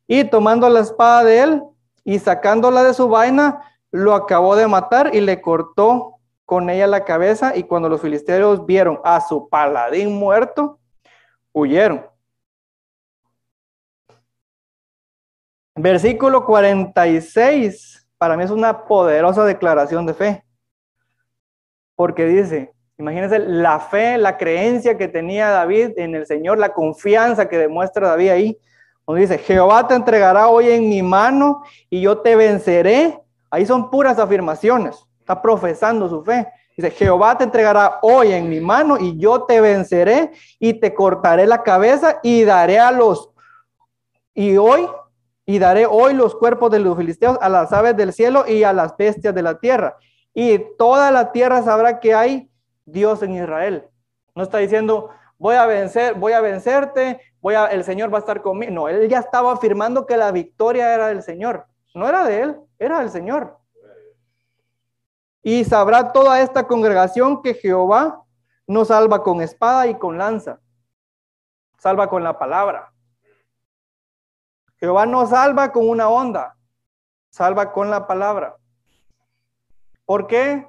[0.07, 1.63] y tomando la espada de él
[2.03, 7.05] y sacándola de su vaina, lo acabó de matar y le cortó con ella la
[7.05, 10.79] cabeza y cuando los filisteos vieron a su paladín muerto,
[11.53, 12.08] huyeron.
[15.81, 20.43] Versículo 46, para mí es una poderosa declaración de fe,
[21.95, 27.47] porque dice, imagínense la fe, la creencia que tenía David en el Señor, la confianza
[27.47, 28.59] que demuestra David ahí,
[29.07, 33.17] donde dice, Jehová te entregará hoy en mi mano y yo te venceré.
[33.49, 36.45] Ahí son puras afirmaciones, está profesando su fe.
[36.75, 41.47] Dice, Jehová te entregará hoy en mi mano y yo te venceré y te cortaré
[41.47, 43.31] la cabeza y daré a los...
[44.33, 44.85] Y hoy
[45.49, 48.71] y daré hoy los cuerpos de los filisteos a las aves del cielo y a
[48.71, 49.97] las bestias de la tierra.
[50.31, 52.51] Y toda la tierra sabrá que hay
[52.85, 53.89] Dios en Israel.
[54.35, 58.19] No está diciendo, voy a vencer, voy a vencerte, voy a, el Señor va a
[58.19, 58.71] estar conmigo.
[58.71, 61.65] No, él ya estaba afirmando que la victoria era del Señor.
[61.95, 63.57] No era de él, era del Señor.
[65.41, 68.21] Y sabrá toda esta congregación que Jehová
[68.67, 70.59] nos salva con espada y con lanza.
[71.79, 72.93] Salva con la palabra.
[74.79, 76.55] Jehová no salva con una onda,
[77.29, 78.55] salva con la palabra.
[80.05, 80.67] ¿Por qué?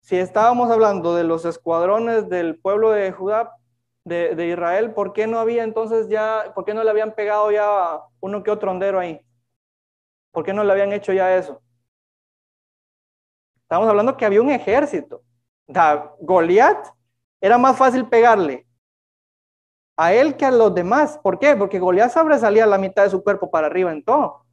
[0.00, 3.56] Si estábamos hablando de los escuadrones del pueblo de Judá,
[4.04, 8.00] de, Israel, ¿por qué no había entonces ya, por qué no le habían pegado ya
[8.20, 9.24] uno que otro hondero ahí?
[10.32, 11.62] ¿Por qué no le habían hecho ya eso?
[13.62, 15.22] Estamos hablando que había un ejército.
[16.20, 16.88] Goliat
[17.40, 18.66] era más fácil pegarle
[19.96, 21.18] a él que a los demás.
[21.22, 21.56] ¿Por qué?
[21.56, 24.44] Porque Goliat sobresalía la mitad de su cuerpo para arriba en todo.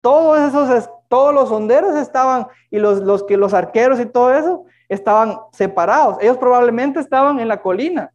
[0.00, 4.64] Todos esos, todos los honderos estaban, y los, los, que, los arqueros y todo eso,
[4.88, 6.18] estaban separados.
[6.20, 8.12] Ellos probablemente estaban en la colina.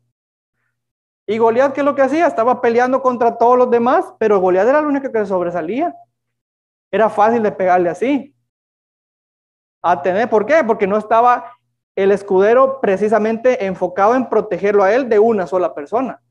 [1.25, 2.27] Y Goliat, ¿qué es lo que hacía?
[2.27, 5.95] Estaba peleando contra todos los demás, pero Goliat era el único que sobresalía.
[6.91, 8.35] Era fácil de pegarle así.
[9.81, 10.63] A ¿por qué?
[10.65, 11.53] Porque no estaba
[11.95, 16.21] el escudero precisamente enfocado en protegerlo a él de una sola persona.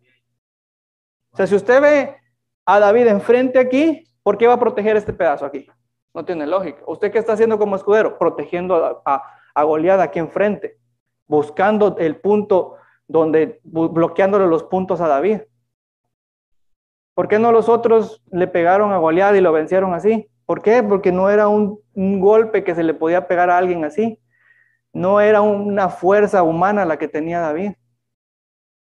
[1.33, 2.17] O sea, si usted ve
[2.65, 5.67] a David enfrente aquí, ¿por qué va a proteger este pedazo aquí?
[6.15, 6.83] No tiene lógica.
[6.87, 8.19] ¿Usted qué está haciendo como escudero?
[8.19, 9.23] Protegiendo a,
[9.55, 10.79] a, aquí enfrente,
[11.27, 12.77] buscando el punto
[13.07, 15.41] donde, bloqueándole los puntos a David.
[17.15, 20.31] ¿Por qué no los otros le pegaron a Goliat y lo vencieron así?
[20.47, 20.83] ¿Por qué?
[20.83, 24.21] Porque no era un, un golpe que se le podía pegar a alguien así.
[24.93, 27.73] No era una fuerza humana la que tenía David.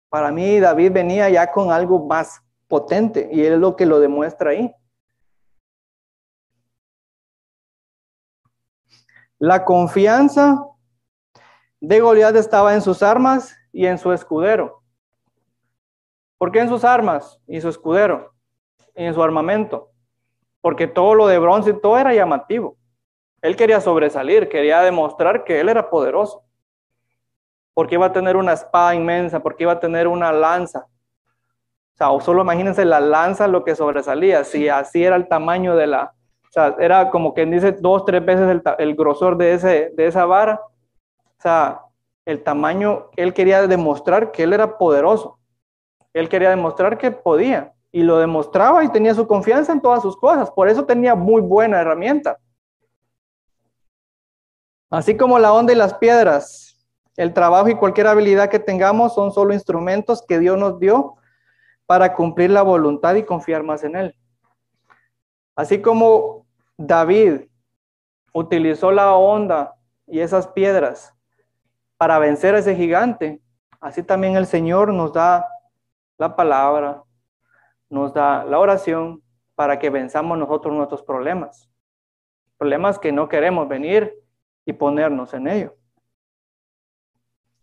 [0.08, 4.50] Para mí David venía ya con algo más potente y es lo que lo demuestra
[4.50, 4.72] ahí.
[9.38, 10.64] La confianza
[11.80, 14.82] de Goliat estaba en sus armas y en su escudero.
[16.38, 18.32] ¿Por qué en sus armas y su escudero?
[18.94, 19.90] Y en su armamento.
[20.62, 22.78] Porque todo lo de bronce todo era llamativo.
[23.42, 26.45] Él quería sobresalir, quería demostrar que él era poderoso
[27.76, 30.86] porque iba a tener una espada inmensa, porque iba a tener una lanza.
[31.92, 35.86] O sea, solo imagínense la lanza lo que sobresalía, si así era el tamaño de
[35.86, 36.14] la,
[36.48, 40.24] o sea, era como quien dice dos, tres veces el, grosor de, ese, de esa
[40.24, 40.58] vara.
[40.64, 41.82] O sea,
[42.24, 45.38] el tamaño, él quería demostrar que él era poderoso.
[46.14, 50.16] Él quería demostrar que podía y lo demostraba y tenía su confianza en todas sus
[50.16, 50.50] cosas.
[50.50, 52.38] Por eso tenía muy buena herramienta.
[54.88, 56.75] Así como la onda y las piedras
[57.16, 61.16] el trabajo y cualquier habilidad que tengamos son solo instrumentos que Dios nos dio
[61.86, 64.16] para cumplir la voluntad y confiar más en Él.
[65.54, 66.46] Así como
[66.76, 67.42] David
[68.32, 69.74] utilizó la onda
[70.06, 71.14] y esas piedras
[71.96, 73.40] para vencer a ese gigante,
[73.80, 75.46] así también el Señor nos da
[76.18, 77.02] la palabra,
[77.88, 79.22] nos da la oración
[79.54, 81.70] para que venzamos nosotros nuestros problemas.
[82.58, 84.14] Problemas que no queremos venir
[84.66, 85.74] y ponernos en ello.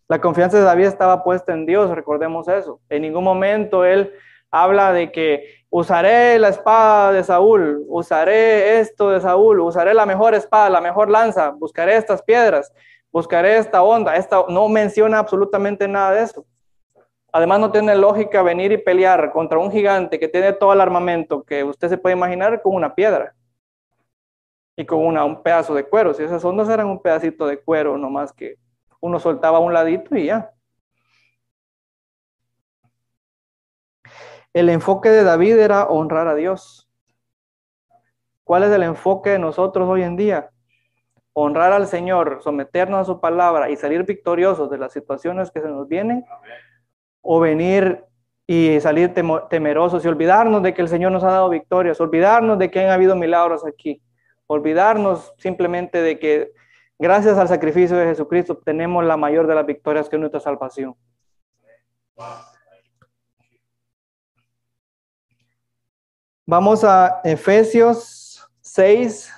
[0.08, 2.80] La confianza de David estaba puesta en Dios, recordemos eso.
[2.89, 4.14] En ningún momento él
[4.51, 10.36] habla de que usaré la espada de Saúl, usaré esto de Saúl, usaré la mejor
[10.36, 12.72] espada, la mejor lanza, buscaré estas piedras,
[13.12, 14.16] buscaré esta onda.
[14.16, 16.45] Esta, no menciona absolutamente nada de eso.
[17.32, 21.43] Además, no tiene lógica venir y pelear contra un gigante que tiene todo el armamento
[21.43, 23.34] que usted se puede imaginar con una piedra
[24.76, 26.14] y con una, un pedazo de cuero.
[26.14, 28.58] Si esas ondas eran un pedacito de cuero, nomás que
[29.04, 30.54] uno soltaba un ladito y ya.
[34.54, 36.89] El enfoque de David era honrar a Dios.
[38.45, 40.51] ¿Cuál es el enfoque de nosotros hoy en día?
[41.34, 45.68] Honrar al Señor, someternos a su palabra y salir victoriosos de las situaciones que se
[45.68, 46.24] nos vienen,
[47.20, 48.06] o venir
[48.47, 49.14] y salir
[49.49, 52.89] temerosos y olvidarnos de que el Señor nos ha dado victorias, olvidarnos de que han
[52.91, 54.01] habido milagros aquí,
[54.47, 56.54] olvidarnos simplemente de que
[57.00, 60.96] gracias al sacrificio de Jesucristo tenemos la mayor de las victorias que es nuestra salvación.
[66.46, 69.32] Vamos a Efesios 6,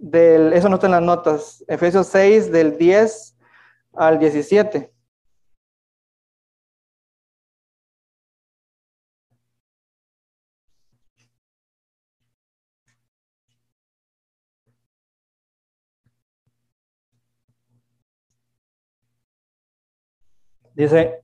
[0.00, 3.36] del, eso no está en las notas, Efesios 6 del 10
[3.94, 4.92] al 17.
[20.80, 21.22] Dice,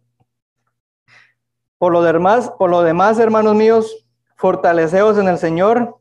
[1.78, 5.96] por lo demás, por lo demás, hermanos míos, fortaleceos en el Señor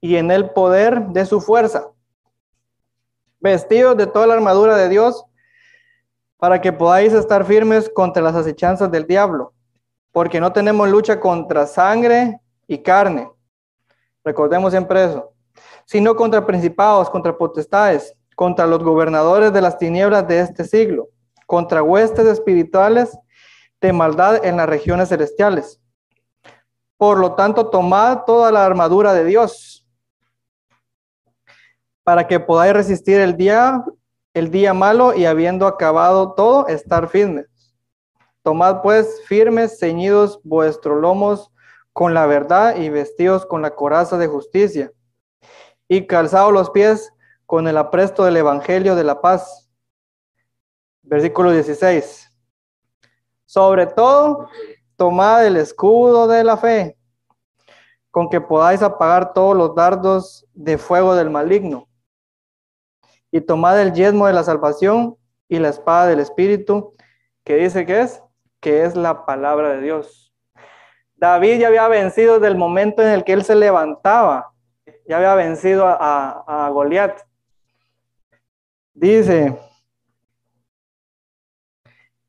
[0.00, 1.92] y en el poder de su fuerza,
[3.38, 5.24] vestidos de toda la armadura de Dios,
[6.38, 9.54] para que podáis estar firmes contra las acechanzas del diablo,
[10.10, 13.30] porque no tenemos lucha contra sangre y carne,
[14.24, 15.32] recordemos siempre eso,
[15.84, 21.10] sino contra principados, contra potestades, contra los gobernadores de las tinieblas de este siglo
[21.52, 23.18] contra huestes espirituales
[23.78, 25.82] de maldad en las regiones celestiales.
[26.96, 29.86] Por lo tanto, tomad toda la armadura de Dios
[32.02, 33.84] para que podáis resistir el día,
[34.32, 37.48] el día malo y habiendo acabado todo, estar firmes.
[38.42, 41.52] Tomad pues firmes, ceñidos vuestros lomos
[41.92, 44.90] con la verdad y vestidos con la coraza de justicia
[45.86, 47.12] y calzados los pies
[47.44, 49.68] con el apresto del evangelio de la paz
[51.02, 52.30] Versículo 16.
[53.44, 54.48] Sobre todo,
[54.96, 56.96] tomad el escudo de la fe,
[58.10, 61.88] con que podáis apagar todos los dardos de fuego del maligno.
[63.30, 65.16] Y tomad el yesmo de la salvación
[65.48, 66.94] y la espada del Espíritu,
[67.44, 68.22] que dice que es,
[68.60, 70.32] que es la palabra de Dios.
[71.16, 74.52] David ya había vencido desde el momento en el que él se levantaba,
[75.06, 77.20] ya había vencido a, a Goliat.
[78.94, 79.58] Dice,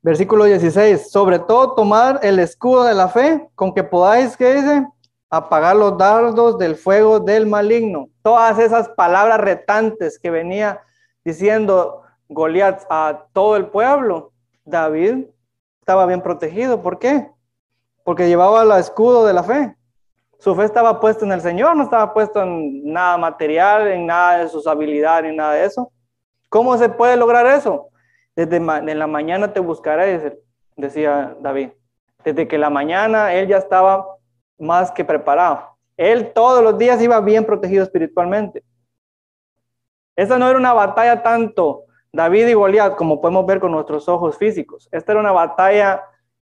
[0.03, 4.85] Versículo 16, sobre todo tomar el escudo de la fe con que podáis, ¿qué dice?
[5.29, 8.09] Apagar los dardos del fuego del maligno.
[8.21, 10.81] Todas esas palabras retantes que venía
[11.23, 14.33] diciendo Goliat a todo el pueblo,
[14.65, 15.25] David
[15.79, 16.81] estaba bien protegido.
[16.81, 17.31] ¿Por qué?
[18.03, 19.73] Porque llevaba el escudo de la fe.
[20.37, 24.39] Su fe estaba puesta en el Señor, no estaba puesto en nada material, en nada
[24.39, 25.89] de sus habilidades, ni nada de eso.
[26.49, 27.87] ¿Cómo se puede lograr eso?
[28.35, 30.39] Desde en la mañana te buscaré,
[30.75, 31.69] decía David.
[32.23, 34.07] Desde que la mañana él ya estaba
[34.57, 35.77] más que preparado.
[35.97, 38.63] Él todos los días iba bien protegido espiritualmente.
[40.15, 44.37] Esa no era una batalla tanto David y Goliat como podemos ver con nuestros ojos
[44.37, 44.87] físicos.
[44.91, 46.03] Esta era una batalla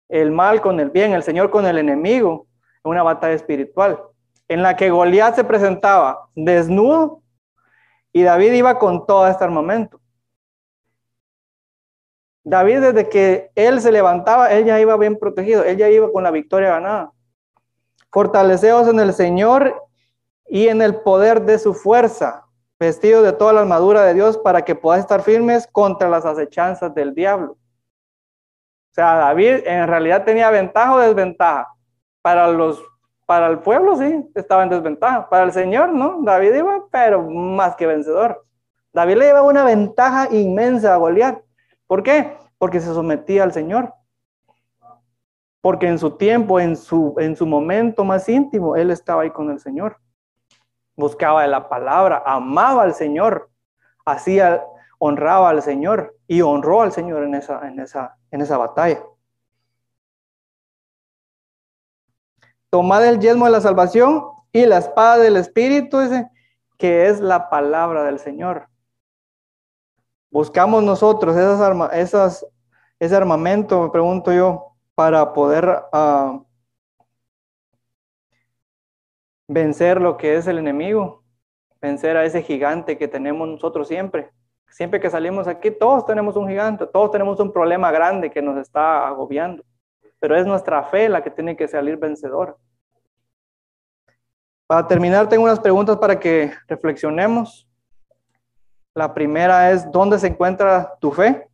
[0.09, 2.47] el mal con el bien, el Señor con el enemigo,
[2.85, 4.01] una batalla espiritual,
[4.47, 7.23] en la que Goliat se presentaba desnudo
[8.13, 10.01] y David iba con todo este armamento.
[12.47, 16.23] David desde que él se levantaba, él ya iba bien protegido, él ya iba con
[16.23, 17.11] la victoria ganada.
[18.13, 19.83] Fortaleceos en el Señor
[20.49, 22.47] y en el poder de su fuerza,
[22.79, 26.95] vestidos de toda la armadura de Dios para que puedas estar firmes contra las acechanzas
[26.95, 27.53] del diablo.
[27.53, 31.67] O sea, David en realidad tenía ventaja o desventaja.
[32.23, 32.81] Para los
[33.27, 35.29] para el pueblo sí, estaba en desventaja.
[35.29, 38.45] Para el Señor, no, David iba, pero más que vencedor.
[38.93, 41.41] David le llevaba una ventaja inmensa a Goliat.
[41.87, 42.37] ¿Por qué?
[42.59, 43.95] Porque se sometía al Señor.
[45.61, 49.51] Porque en su tiempo, en su, en su momento más íntimo, él estaba ahí con
[49.51, 49.99] el Señor.
[50.97, 53.51] Buscaba la palabra, amaba al Señor,
[54.05, 54.65] hacía,
[54.99, 59.03] honraba al Señor y honró al Señor en esa, en esa, en esa batalla.
[62.71, 66.29] Tomad el yelmo de la salvación y la espada del Espíritu, dice,
[66.79, 68.69] que es la palabra del Señor.
[70.31, 72.47] Buscamos nosotros esas esas,
[72.99, 76.45] ese armamento, me pregunto yo, para poder uh,
[79.49, 81.23] vencer lo que es el enemigo,
[81.81, 84.31] vencer a ese gigante que tenemos nosotros siempre.
[84.69, 88.59] Siempre que salimos aquí, todos tenemos un gigante, todos tenemos un problema grande que nos
[88.59, 89.63] está agobiando.
[90.19, 92.57] pero es nuestra fe la que tiene que salir vencedora.
[94.67, 97.69] Para terminar, tengo unas preguntas para que reflexionemos.
[98.97, 101.47] La primera es, ¿dónde se encuentra tu fe?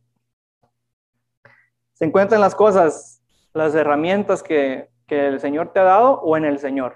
[1.91, 3.21] ¿Se encuentran las cosas,
[3.51, 6.95] las herramientas que, que el Señor te ha dado o en el Señor?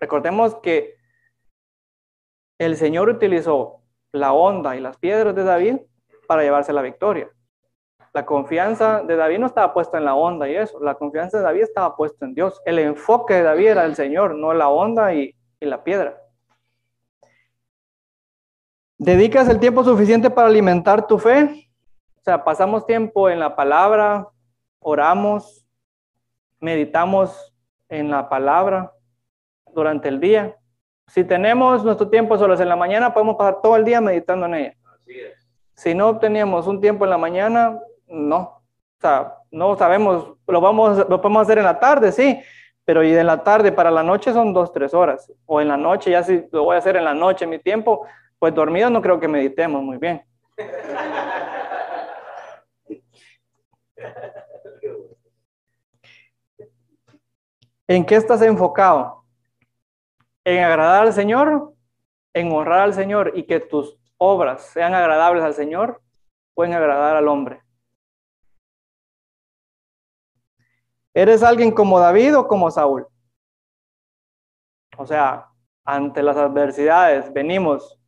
[0.00, 0.96] Recordemos que
[2.58, 5.76] el Señor utilizó la onda y las piedras de David
[6.26, 7.30] para llevarse la victoria.
[8.12, 11.44] La confianza de David no estaba puesta en la onda y eso, la confianza de
[11.44, 12.60] David estaba puesta en Dios.
[12.64, 16.20] El enfoque de David era el Señor, no la onda y, y la piedra.
[18.98, 21.68] ¿Dedicas el tiempo suficiente para alimentar tu fe?
[22.18, 24.28] O sea, pasamos tiempo en la palabra,
[24.78, 25.66] oramos,
[26.60, 27.54] meditamos
[27.88, 28.92] en la palabra
[29.74, 30.56] durante el día.
[31.08, 34.54] Si tenemos nuestro tiempo solo en la mañana, podemos pasar todo el día meditando en
[34.54, 34.74] ella.
[35.74, 38.38] Si no teníamos un tiempo en la mañana, no.
[38.38, 42.40] O sea, no sabemos, lo, vamos, lo podemos hacer en la tarde, sí,
[42.84, 45.30] pero y en la tarde para la noche son dos, tres horas.
[45.46, 48.06] O en la noche, ya si lo voy a hacer en la noche, mi tiempo,
[48.38, 50.24] pues dormido no creo que meditemos muy bien.
[57.86, 59.24] ¿En qué estás enfocado?
[60.44, 61.74] en agradar al Señor,
[62.34, 66.02] en honrar al Señor y que tus obras sean agradables al Señor,
[66.54, 67.62] pueden agradar al hombre.
[71.14, 73.06] ¿Eres alguien como David o como Saúl?
[74.98, 75.48] O sea,
[75.84, 77.98] ante las adversidades venimos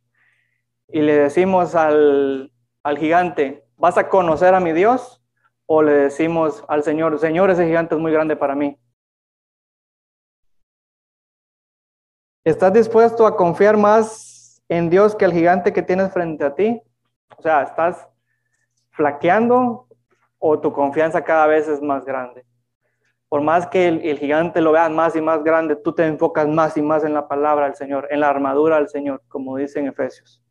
[0.89, 2.51] y le decimos al,
[2.83, 5.21] al gigante, ¿vas a conocer a mi Dios?
[5.65, 8.79] O le decimos al Señor, Señor, ese gigante es muy grande para mí.
[12.45, 16.81] ¿Estás dispuesto a confiar más en Dios que el gigante que tienes frente a ti?
[17.37, 18.07] O sea, ¿estás
[18.91, 19.87] flaqueando
[20.39, 22.45] o tu confianza cada vez es más grande?
[23.27, 26.77] Por más que el, gigante lo veas más y más grande, tú te enfocas más
[26.77, 30.41] y más en la palabra del Señor, en la armadura del Señor, como dice Efesios.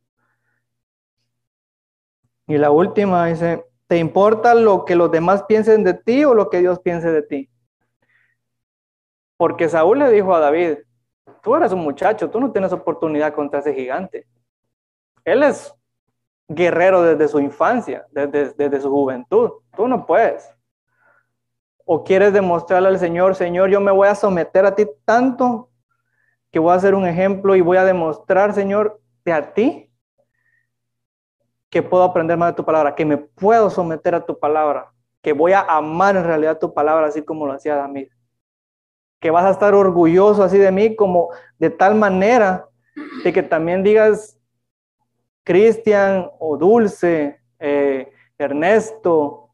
[2.47, 6.51] Y la última dice, ¿te importa lo que los demás piensen de ti o lo
[6.51, 7.51] que Dios piense de ti?
[9.37, 10.79] Porque Saúl le dijo a David,
[11.47, 14.27] Tú eres un muchacho, tú no tienes oportunidad contra ese gigante.
[15.25, 15.73] Él es
[16.49, 19.53] guerrero desde su infancia, desde, su juventud.
[19.77, 20.53] Tú no puedes.
[21.85, 25.71] O quieres demostrarle al Señor, Señor, yo me voy a someter a ti tanto
[26.51, 29.86] que voy a hacer un ejemplo y voy a demostrar, Señor, de a ti
[31.71, 34.93] que puedo aprender más de tu palabra, que me puedo someter a tu palabra,
[35.23, 38.09] que voy a amar en realidad tu palabra, así como lo hacía David
[39.21, 42.69] que vas a estar orgulloso así de mí, como de tal manera
[43.25, 44.39] de que también digas
[45.45, 49.51] Cristian o Dulce, eh, Ernesto,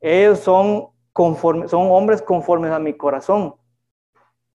[0.00, 3.54] ellos son, conformes, son hombres conformes a mi corazón.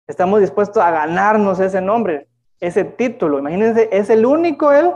[0.07, 2.29] Estamos dispuestos a ganarnos ese nombre,
[2.61, 3.39] ese título.
[3.39, 4.93] Imagínense, es el único él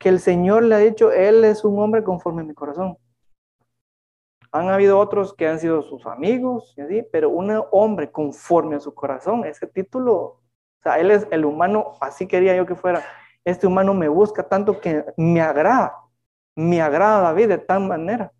[0.00, 2.96] que el Señor le ha dicho, él es un hombre conforme a mi corazón.
[4.50, 8.80] Han habido otros que han sido sus amigos, y así, pero un hombre conforme a
[8.80, 10.40] su corazón, ese título, o
[10.82, 13.04] sea, él es el humano, así quería yo que fuera.
[13.44, 15.94] Este humano me busca tanto que me agrada,
[16.56, 18.32] me agrada David de tal manera.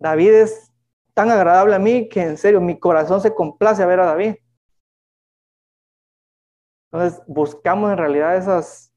[0.00, 0.72] David es
[1.14, 4.34] tan agradable a mí que en serio mi corazón se complace a ver a David.
[6.90, 8.92] Entonces buscamos en realidad esas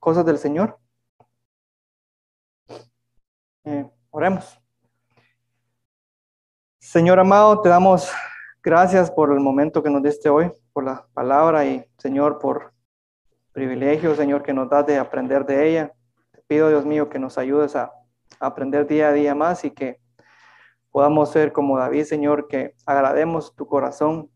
[0.00, 0.78] cosas del Señor.
[3.68, 4.62] Eh, oremos.
[6.78, 8.12] Señor amado, te damos
[8.62, 12.72] gracias por el momento que nos diste hoy, por la palabra y Señor, por
[13.50, 15.92] privilegio, Señor, que nos das de aprender de ella.
[16.30, 17.90] Te pido, Dios mío, que nos ayudes a,
[18.38, 19.98] aprender día a día más y que
[20.92, 24.30] podamos ser como David, Señor, que agrademos tu corazón,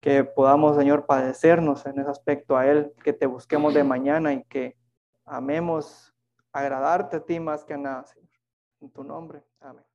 [0.00, 4.44] que podamos, Señor, padecernos en ese aspecto a Él, que te busquemos de mañana y
[4.44, 4.76] que
[5.24, 6.07] amemos
[6.52, 8.28] agradarte a ti más que a nada, Señor.
[8.80, 9.44] En tu nombre.
[9.60, 9.87] Amén.